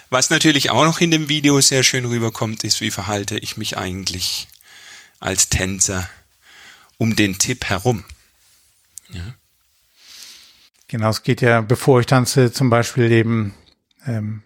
[0.10, 3.78] Was natürlich auch noch in dem Video sehr schön rüberkommt, ist, wie verhalte ich mich
[3.78, 4.48] eigentlich
[5.20, 6.10] als Tänzer
[6.98, 8.06] um den Tipp herum.
[9.10, 9.36] Ja.
[10.88, 13.54] Genau, es geht ja, bevor ich tanze, zum Beispiel eben,
[14.06, 14.44] ähm,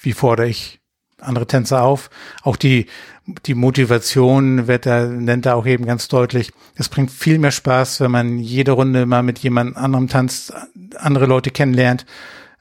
[0.00, 0.80] wie fordere ich
[1.22, 2.10] andere Tänzer auf.
[2.42, 2.86] Auch die,
[3.46, 6.52] die Motivation wird da, nennt er auch eben ganz deutlich.
[6.74, 10.52] Es bringt viel mehr Spaß, wenn man jede Runde mal mit jemand anderem tanzt,
[10.96, 12.06] andere Leute kennenlernt,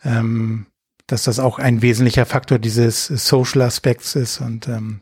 [0.03, 0.67] ähm,
[1.07, 4.39] dass das auch ein wesentlicher Faktor dieses Social Aspekts ist.
[4.39, 5.01] Und ähm,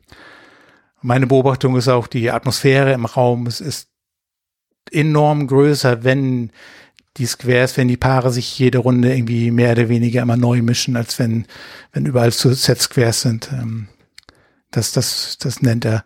[1.01, 3.47] meine Beobachtung ist auch die Atmosphäre im Raum.
[3.47, 3.89] Es ist
[4.91, 6.51] enorm größer, wenn
[7.17, 10.95] die Squares, wenn die Paare sich jede Runde irgendwie mehr oder weniger immer neu mischen,
[10.95, 11.45] als wenn,
[11.91, 13.49] wenn überall so Set Squares sind.
[13.51, 13.89] Ähm,
[14.71, 16.05] das, das, das nennt er.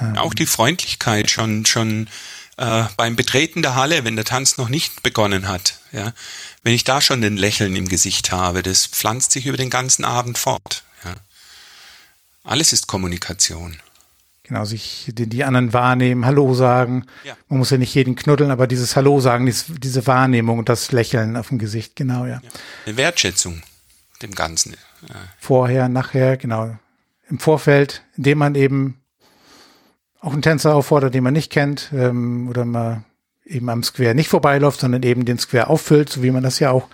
[0.00, 2.08] Ähm, Auch die Freundlichkeit schon, schon
[2.56, 6.12] äh, beim Betreten der Halle, wenn der Tanz noch nicht begonnen hat, ja,
[6.62, 10.04] wenn ich da schon ein Lächeln im Gesicht habe, das pflanzt sich über den ganzen
[10.04, 10.84] Abend fort.
[11.04, 11.14] Ja.
[12.44, 13.78] Alles ist Kommunikation.
[14.50, 17.06] Genau, sich die, die anderen wahrnehmen, Hallo sagen.
[17.22, 17.36] Ja.
[17.48, 20.90] Man muss ja nicht jeden knuddeln, aber dieses Hallo sagen, diese, diese Wahrnehmung und das
[20.90, 22.40] Lächeln auf dem Gesicht, genau, ja.
[22.42, 22.50] ja.
[22.84, 23.62] Eine Wertschätzung
[24.22, 24.72] dem Ganzen.
[25.08, 25.14] Ja.
[25.38, 26.76] Vorher, nachher, genau.
[27.28, 29.00] Im Vorfeld, indem man eben
[30.18, 33.04] auch einen Tänzer auffordert, den man nicht kennt, ähm, oder mal
[33.44, 36.72] eben am Square nicht vorbeiläuft, sondern eben den Square auffüllt, so wie man das ja
[36.72, 36.88] auch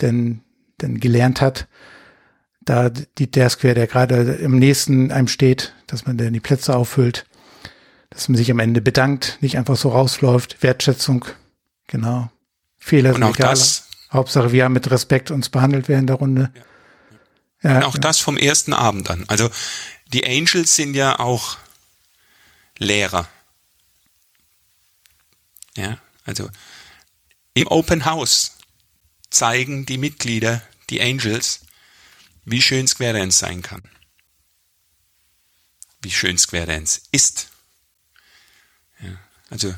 [0.00, 0.40] denn,
[0.80, 1.68] denn gelernt hat.
[2.66, 6.76] Da die, der Square, der gerade im nächsten einem steht, dass man dann die Plätze
[6.76, 7.24] auffüllt,
[8.10, 11.24] dass man sich am Ende bedankt, nicht einfach so rausläuft, Wertschätzung,
[11.86, 12.30] genau.
[12.76, 13.50] Fehler sind egal.
[13.50, 16.50] Das, Hauptsache, wir haben mit Respekt uns behandelt während der Runde.
[16.54, 16.62] Ja.
[17.62, 18.00] Ja, Und auch ja.
[18.00, 19.24] das vom ersten Abend an.
[19.28, 19.50] Also
[20.12, 21.56] die Angels sind ja auch
[22.78, 23.28] Lehrer.
[25.76, 26.48] Ja, also
[27.54, 28.52] im Open House
[29.30, 31.60] zeigen die Mitglieder, die Angels,
[32.46, 33.82] wie schön Square Dance sein kann.
[36.00, 37.48] Wie schön Square Dance ist.
[39.00, 39.10] Ja,
[39.50, 39.74] also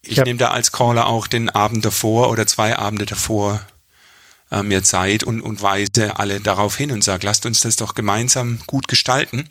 [0.00, 3.64] ich, ich nehme da als Caller auch den Abend davor oder zwei Abende davor
[4.50, 7.94] äh, mir Zeit und, und weise alle darauf hin und sage, lasst uns das doch
[7.94, 9.48] gemeinsam gut gestalten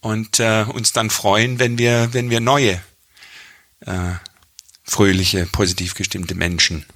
[0.00, 2.80] und äh, uns dann freuen, wenn wir, wenn wir neue,
[3.80, 4.12] äh,
[4.84, 6.86] fröhliche, positiv gestimmte Menschen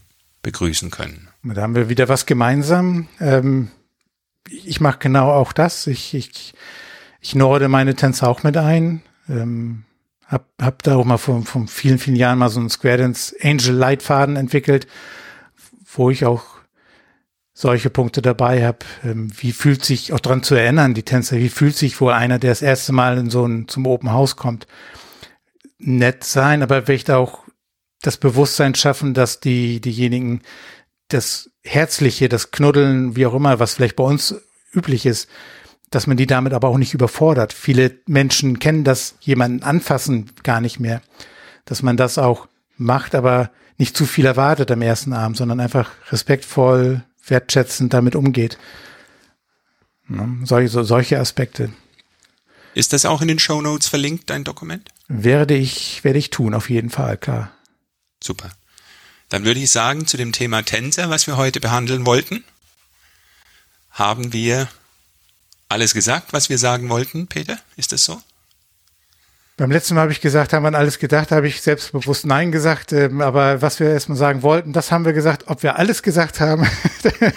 [0.43, 1.29] begrüßen können.
[1.43, 3.09] Da haben wir wieder was gemeinsam.
[3.21, 3.71] Ähm,
[4.49, 5.87] ich mache genau auch das.
[5.87, 6.55] Ich, ich,
[7.21, 9.03] ich norde meine Tänzer auch mit ein.
[9.29, 9.85] Ähm,
[10.27, 13.37] hab, hab da auch mal vor, vor vielen, vielen Jahren mal so einen Square Dance
[13.43, 14.87] Angel Leitfaden entwickelt,
[15.95, 16.57] wo ich auch
[17.55, 18.79] solche Punkte dabei habe.
[19.05, 22.39] Ähm, wie fühlt sich, auch dran zu erinnern, die Tänzer, wie fühlt sich wohl einer,
[22.39, 24.67] der das erste Mal in so ein, zum Open House kommt,
[25.79, 27.45] nett sein, aber vielleicht auch
[28.03, 30.43] das Bewusstsein schaffen, dass die, diejenigen,
[31.09, 34.35] das Herzliche, das Knuddeln, wie auch immer, was vielleicht bei uns
[34.73, 35.29] üblich ist,
[35.91, 37.53] dass man die damit aber auch nicht überfordert.
[37.53, 41.01] Viele Menschen kennen das, jemanden anfassen gar nicht mehr.
[41.65, 45.91] Dass man das auch macht, aber nicht zu viel erwartet am ersten Abend, sondern einfach
[46.11, 48.59] respektvoll, wertschätzend damit umgeht.
[50.09, 50.39] Ne?
[50.45, 51.71] Solche, solche Aspekte.
[52.75, 54.91] Ist das auch in den Show Notes verlinkt, dein Dokument?
[55.09, 57.53] Werde ich, werde ich tun, auf jeden Fall, klar.
[58.23, 58.51] Super.
[59.29, 62.45] Dann würde ich sagen, zu dem Thema Tänzer, was wir heute behandeln wollten,
[63.91, 64.69] haben wir
[65.69, 67.59] alles gesagt, was wir sagen wollten, Peter?
[67.77, 68.21] Ist das so?
[69.57, 72.93] Beim letzten Mal habe ich gesagt, haben wir alles gedacht, habe ich selbstbewusst Nein gesagt.
[72.93, 75.45] Ähm, aber was wir erstmal sagen wollten, das haben wir gesagt.
[75.47, 76.69] Ob wir alles gesagt haben,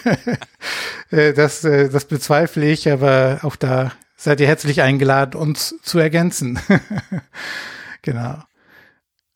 [1.12, 2.92] äh, das, äh, das bezweifle ich.
[2.92, 6.60] Aber auch da seid ihr herzlich eingeladen, uns zu ergänzen.
[8.02, 8.44] genau.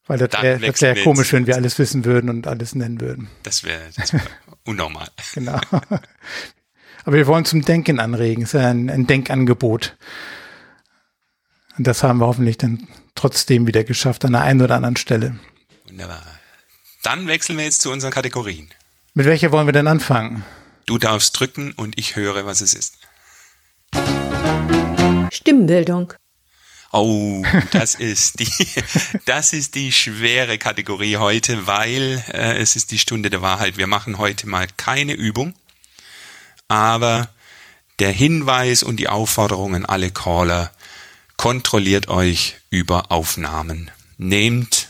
[0.07, 3.29] Weil das wäre wär komisch, wenn wir alles wissen würden und alles nennen würden.
[3.43, 4.21] Das wäre wär
[4.65, 5.07] unnormal.
[5.33, 5.59] genau.
[7.05, 8.43] Aber wir wollen zum Denken anregen.
[8.43, 9.97] Es ist ja ein, ein Denkangebot.
[11.77, 15.39] Und das haben wir hoffentlich dann trotzdem wieder geschafft an der einen oder anderen Stelle.
[15.87, 16.21] Wunderbar.
[17.01, 18.69] Dann wechseln wir jetzt zu unseren Kategorien.
[19.13, 20.43] Mit welcher wollen wir denn anfangen?
[20.85, 22.97] Du darfst drücken und ich höre, was es ist.
[25.31, 26.13] Stimmbildung.
[26.95, 28.51] Oh, das ist die,
[29.25, 33.77] das ist die schwere Kategorie heute, weil äh, es ist die Stunde der Wahrheit.
[33.77, 35.55] Wir machen heute mal keine Übung,
[36.67, 37.29] aber
[37.97, 40.71] der Hinweis und die Aufforderung an alle Caller,
[41.35, 43.89] kontrolliert euch über Aufnahmen.
[44.19, 44.89] Nehmt,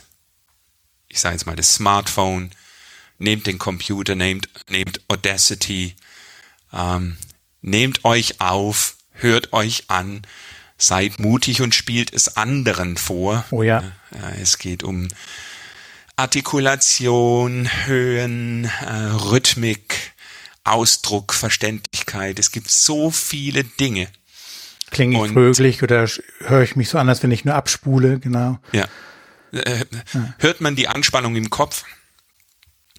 [1.08, 2.50] ich sage jetzt mal das Smartphone,
[3.18, 5.96] nehmt den Computer, nehmt, nehmt Audacity,
[6.70, 7.16] ähm,
[7.62, 10.20] nehmt euch auf, hört euch an,
[10.86, 13.44] seid mutig und spielt es anderen vor.
[13.50, 13.82] Oh ja.
[14.40, 15.08] Es geht um
[16.16, 20.12] Artikulation, Höhen, äh, Rhythmik,
[20.62, 22.38] Ausdruck, Verständlichkeit.
[22.38, 24.08] Es gibt so viele Dinge,
[24.90, 26.08] Klinge ich fröhlich oder
[26.40, 28.58] höre ich mich so an, als wenn ich nur abspule, genau.
[28.72, 28.86] Ja.
[29.52, 29.84] Äh,
[30.38, 31.84] hört man die Anspannung im Kopf?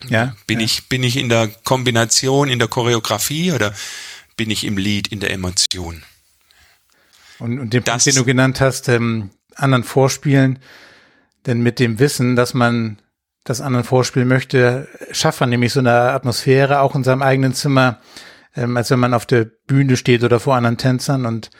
[0.09, 0.35] Ja.
[0.45, 0.65] Bin ja.
[0.65, 3.73] ich, bin ich in der Kombination, in der Choreografie oder
[4.35, 6.03] bin ich im Lied, in der Emotion?
[7.39, 10.59] Und, und den Punkt, den du genannt hast, ähm, anderen vorspielen,
[11.45, 12.99] denn mit dem Wissen, dass man
[13.43, 17.99] das anderen vorspielen möchte, schafft man nämlich so eine Atmosphäre auch in seinem eigenen Zimmer,
[18.55, 21.51] ähm, als wenn man auf der Bühne steht oder vor anderen Tänzern und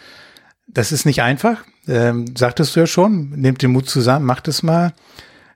[0.67, 3.29] das ist nicht einfach, ähm, sagtest du ja schon.
[3.29, 4.93] Nehmt den Mut zusammen, macht es mal.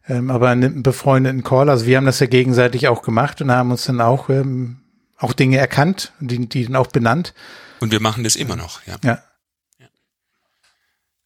[0.09, 1.69] ähm, aber einen befreundeten Call.
[1.69, 4.77] Also wir haben das ja gegenseitig auch gemacht und haben uns dann auch, ähm,
[5.17, 7.33] auch Dinge erkannt, die, die dann auch benannt.
[7.79, 8.95] Und wir machen das immer noch, ja.
[9.03, 9.19] Ja.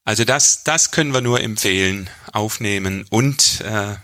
[0.04, 3.94] Also das, das können wir nur empfehlen, aufnehmen und äh,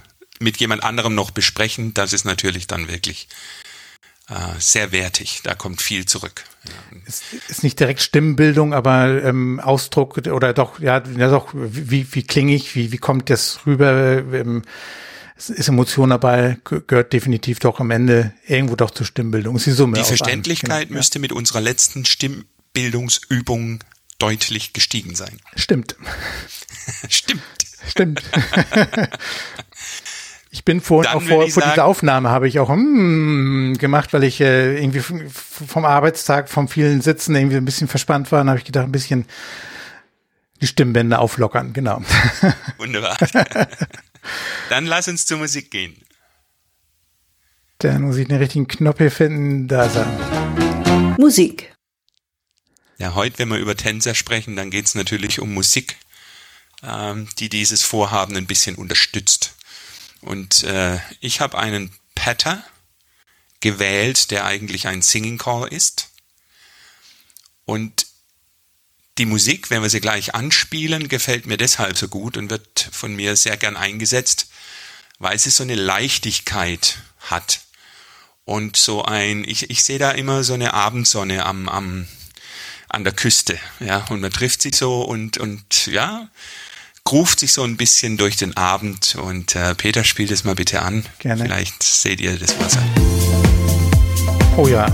[0.40, 1.92] mit jemand anderem noch besprechen.
[1.92, 3.28] Das ist natürlich dann wirklich
[4.28, 5.40] äh, sehr wertig.
[5.42, 6.44] Da kommt viel zurück.
[6.64, 6.72] Ja.
[7.06, 12.22] Es ist nicht direkt Stimmenbildung, aber ähm, Ausdruck oder doch, ja, ja doch, wie, wie
[12.22, 14.22] klinge ich, wie, wie kommt das rüber?
[14.32, 14.62] Ähm,
[15.36, 19.56] ist Emotion dabei, gehört definitiv doch am Ende irgendwo doch zur Stimmbildung.
[19.56, 19.96] ist die Summe.
[19.96, 23.80] Die Verständlichkeit genau, müsste mit unserer letzten Stimmbildungsübung
[24.20, 25.40] deutlich gestiegen sein.
[25.56, 25.96] Stimmt.
[27.08, 27.42] Stimmt.
[27.88, 28.22] Stimmt.
[30.50, 34.40] ich bin vorhin auch vor, vor dieser Aufnahme habe ich auch mm, gemacht, weil ich
[34.40, 38.40] äh, irgendwie vom Arbeitstag, vom vielen Sitzen irgendwie ein bisschen verspannt war.
[38.40, 39.26] Dann habe ich gedacht, ein bisschen
[40.60, 42.02] die Stimmbänder auflockern, genau.
[42.78, 43.16] Wunderbar.
[44.68, 45.96] Dann lass uns zur Musik gehen.
[47.78, 49.66] Dann muss ich den richtigen Knopf hier finden.
[49.66, 51.16] Da ist er.
[51.18, 51.72] Musik.
[53.00, 55.96] Ja, heute, wenn wir über Tänzer sprechen, dann geht es natürlich um Musik,
[56.82, 59.54] ähm, die dieses Vorhaben ein bisschen unterstützt.
[60.20, 62.62] Und äh, ich habe einen Patter
[63.60, 66.10] gewählt, der eigentlich ein Singing Call ist.
[67.64, 68.06] Und
[69.16, 73.16] die Musik, wenn wir sie gleich anspielen, gefällt mir deshalb so gut und wird von
[73.16, 74.50] mir sehr gern eingesetzt,
[75.18, 77.62] weil sie so eine Leichtigkeit hat.
[78.44, 82.06] Und so ein, ich, ich sehe da immer so eine Abendsonne am, am
[82.90, 86.28] an der Küste, ja, und man trifft sich so und, und, ja,
[87.10, 90.82] ruft sich so ein bisschen durch den Abend und äh, Peter spielt es mal bitte
[90.82, 91.04] an.
[91.18, 91.42] Gerne.
[91.42, 92.82] Vielleicht seht ihr das Wasser.
[94.56, 94.86] Oh ja.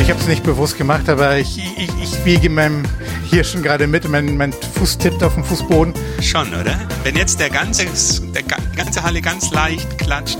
[0.00, 2.82] ich habe es nicht bewusst gemacht, aber ich, ich, ich wiege meinem
[3.28, 5.92] hier schon gerade mit, mein, mein Fuß tippt auf dem Fußboden.
[6.22, 6.78] Schon, oder?
[7.02, 7.86] Wenn jetzt der ganze,
[8.32, 10.38] der ganze Halle ganz leicht klatscht.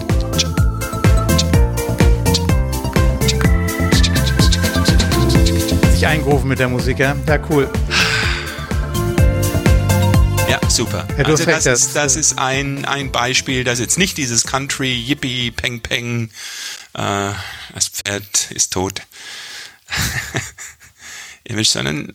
[5.93, 7.15] Sich eingerufen mit der Musik, ja?
[7.27, 7.71] Ja, cool.
[10.49, 11.07] Ja, super.
[11.19, 15.51] Ja, also das, ist, das ist ein, ein Beispiel, das jetzt nicht dieses Country, Yippie,
[15.51, 16.31] Peng Peng,
[16.95, 17.33] äh,
[17.75, 19.03] das Pferd ist tot,
[21.65, 22.15] sondern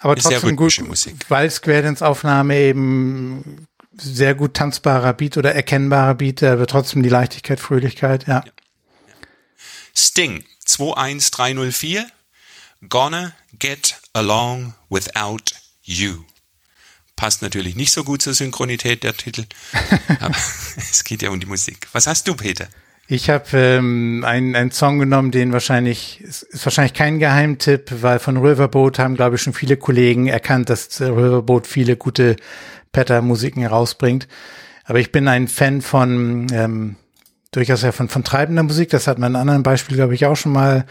[0.00, 1.14] aber trotzdem gut, Musik.
[1.28, 7.60] weil Square Aufnahme eben sehr gut tanzbarer Beat oder erkennbarer Beat, aber trotzdem die Leichtigkeit,
[7.60, 8.42] Fröhlichkeit, ja.
[8.44, 8.52] ja.
[9.94, 12.06] Sting 21304
[12.88, 16.24] Gonna get along without you.
[17.14, 19.44] Passt natürlich nicht so gut zur Synchronität der Titel,
[20.20, 20.34] aber
[20.76, 21.88] es geht ja um die Musik.
[21.92, 22.68] Was hast du, Peter?
[23.12, 28.20] Ich habe ähm, einen, einen Song genommen, den wahrscheinlich, ist, ist wahrscheinlich kein Geheimtipp, weil
[28.20, 32.36] von Riverboat haben, glaube ich, schon viele Kollegen erkannt, dass Riverboat viele gute
[32.92, 34.28] Patter-Musiken herausbringt.
[34.84, 36.94] Aber ich bin ein Fan von, ähm,
[37.50, 38.90] durchaus ja von, von treibender Musik.
[38.90, 40.86] Das hat man in anderen Beispiel, glaube ich, auch schon mal,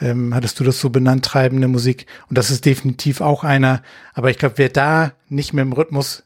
[0.00, 2.06] ähm, hattest du das so benannt, treibende Musik.
[2.28, 3.84] Und das ist definitiv auch einer.
[4.14, 6.24] Aber ich glaube, wer da nicht mit dem Rhythmus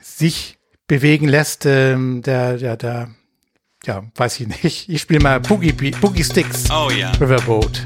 [0.00, 0.58] sich
[0.88, 3.10] bewegen lässt, ähm, der, der, der
[3.84, 4.88] ja, weiß ich nicht.
[4.88, 6.70] Ich spiele mal Boogie, Boogie Sticks.
[6.70, 7.10] Oh ja.
[7.12, 7.82] Riverboat.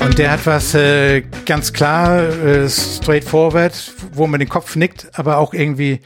[0.00, 5.38] Und der hat was äh, ganz klar, äh, straightforward, wo man den Kopf nickt, aber
[5.38, 6.00] auch irgendwie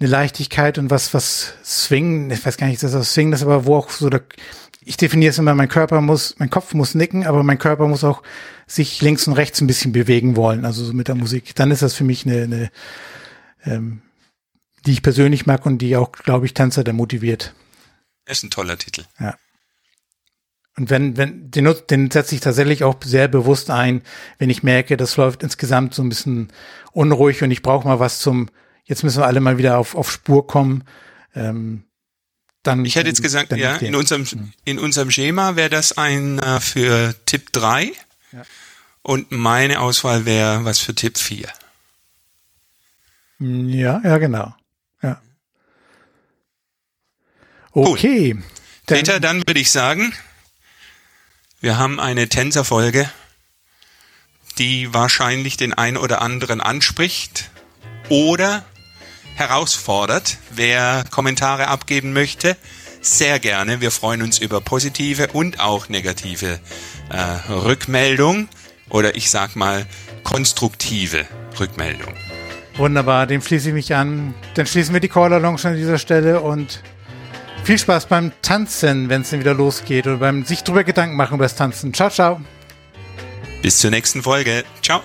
[0.00, 3.64] eine Leichtigkeit und was, was swingen, ich weiß gar nicht, dass das swingen ist, aber
[3.64, 4.22] wo auch so der,
[4.84, 8.04] ich definiere es immer, mein Körper muss, mein Kopf muss nicken, aber mein Körper muss
[8.04, 8.22] auch
[8.66, 11.54] sich links und rechts ein bisschen bewegen wollen, also so mit der Musik.
[11.54, 12.70] Dann ist das für mich eine, eine
[13.64, 14.02] ähm,
[14.86, 17.54] die ich persönlich mag und die auch, glaube ich, Tänzer da motiviert.
[18.26, 19.04] Ist ein toller Titel.
[19.18, 19.36] Ja.
[20.76, 24.02] Und wenn, wenn, den, den setze ich tatsächlich auch sehr bewusst ein,
[24.38, 26.48] wenn ich merke, das läuft insgesamt so ein bisschen
[26.92, 28.48] unruhig und ich brauche mal was zum,
[28.84, 30.84] jetzt müssen wir alle mal wieder auf, auf Spur kommen.
[31.34, 31.84] Ähm,
[32.62, 34.52] dann, ich hätte jetzt gesagt, ja, in unserem, hm.
[34.64, 37.92] in unserem Schema wäre das ein äh, für Tipp 3
[38.32, 38.42] ja.
[39.02, 41.48] und meine Auswahl wäre was für Tipp 4.
[43.40, 44.54] Ja, ja, genau.
[45.02, 45.20] Ja.
[47.72, 48.34] Okay.
[48.34, 48.42] Cool.
[48.86, 50.12] Dann, Peter, dann würde ich sagen,
[51.60, 53.10] wir haben eine Tänzerfolge,
[54.58, 57.50] die wahrscheinlich den einen oder anderen anspricht
[58.08, 58.64] oder
[59.34, 60.38] herausfordert.
[60.50, 62.56] Wer Kommentare abgeben möchte,
[63.00, 63.80] sehr gerne.
[63.80, 66.60] Wir freuen uns über positive und auch negative
[67.10, 68.48] äh, Rückmeldung.
[68.88, 69.86] oder ich sag mal
[70.22, 71.26] konstruktive
[71.58, 72.14] Rückmeldung.
[72.76, 74.34] Wunderbar, dem schließe ich mich an.
[74.54, 76.82] Dann schließen wir die Caller Lounge an dieser Stelle und
[77.64, 81.34] viel Spaß beim Tanzen, wenn es dann wieder losgeht oder beim sich drüber Gedanken machen
[81.34, 81.92] über das Tanzen.
[81.92, 82.40] Ciao, ciao.
[83.62, 84.64] Bis zur nächsten Folge.
[84.82, 85.02] Ciao.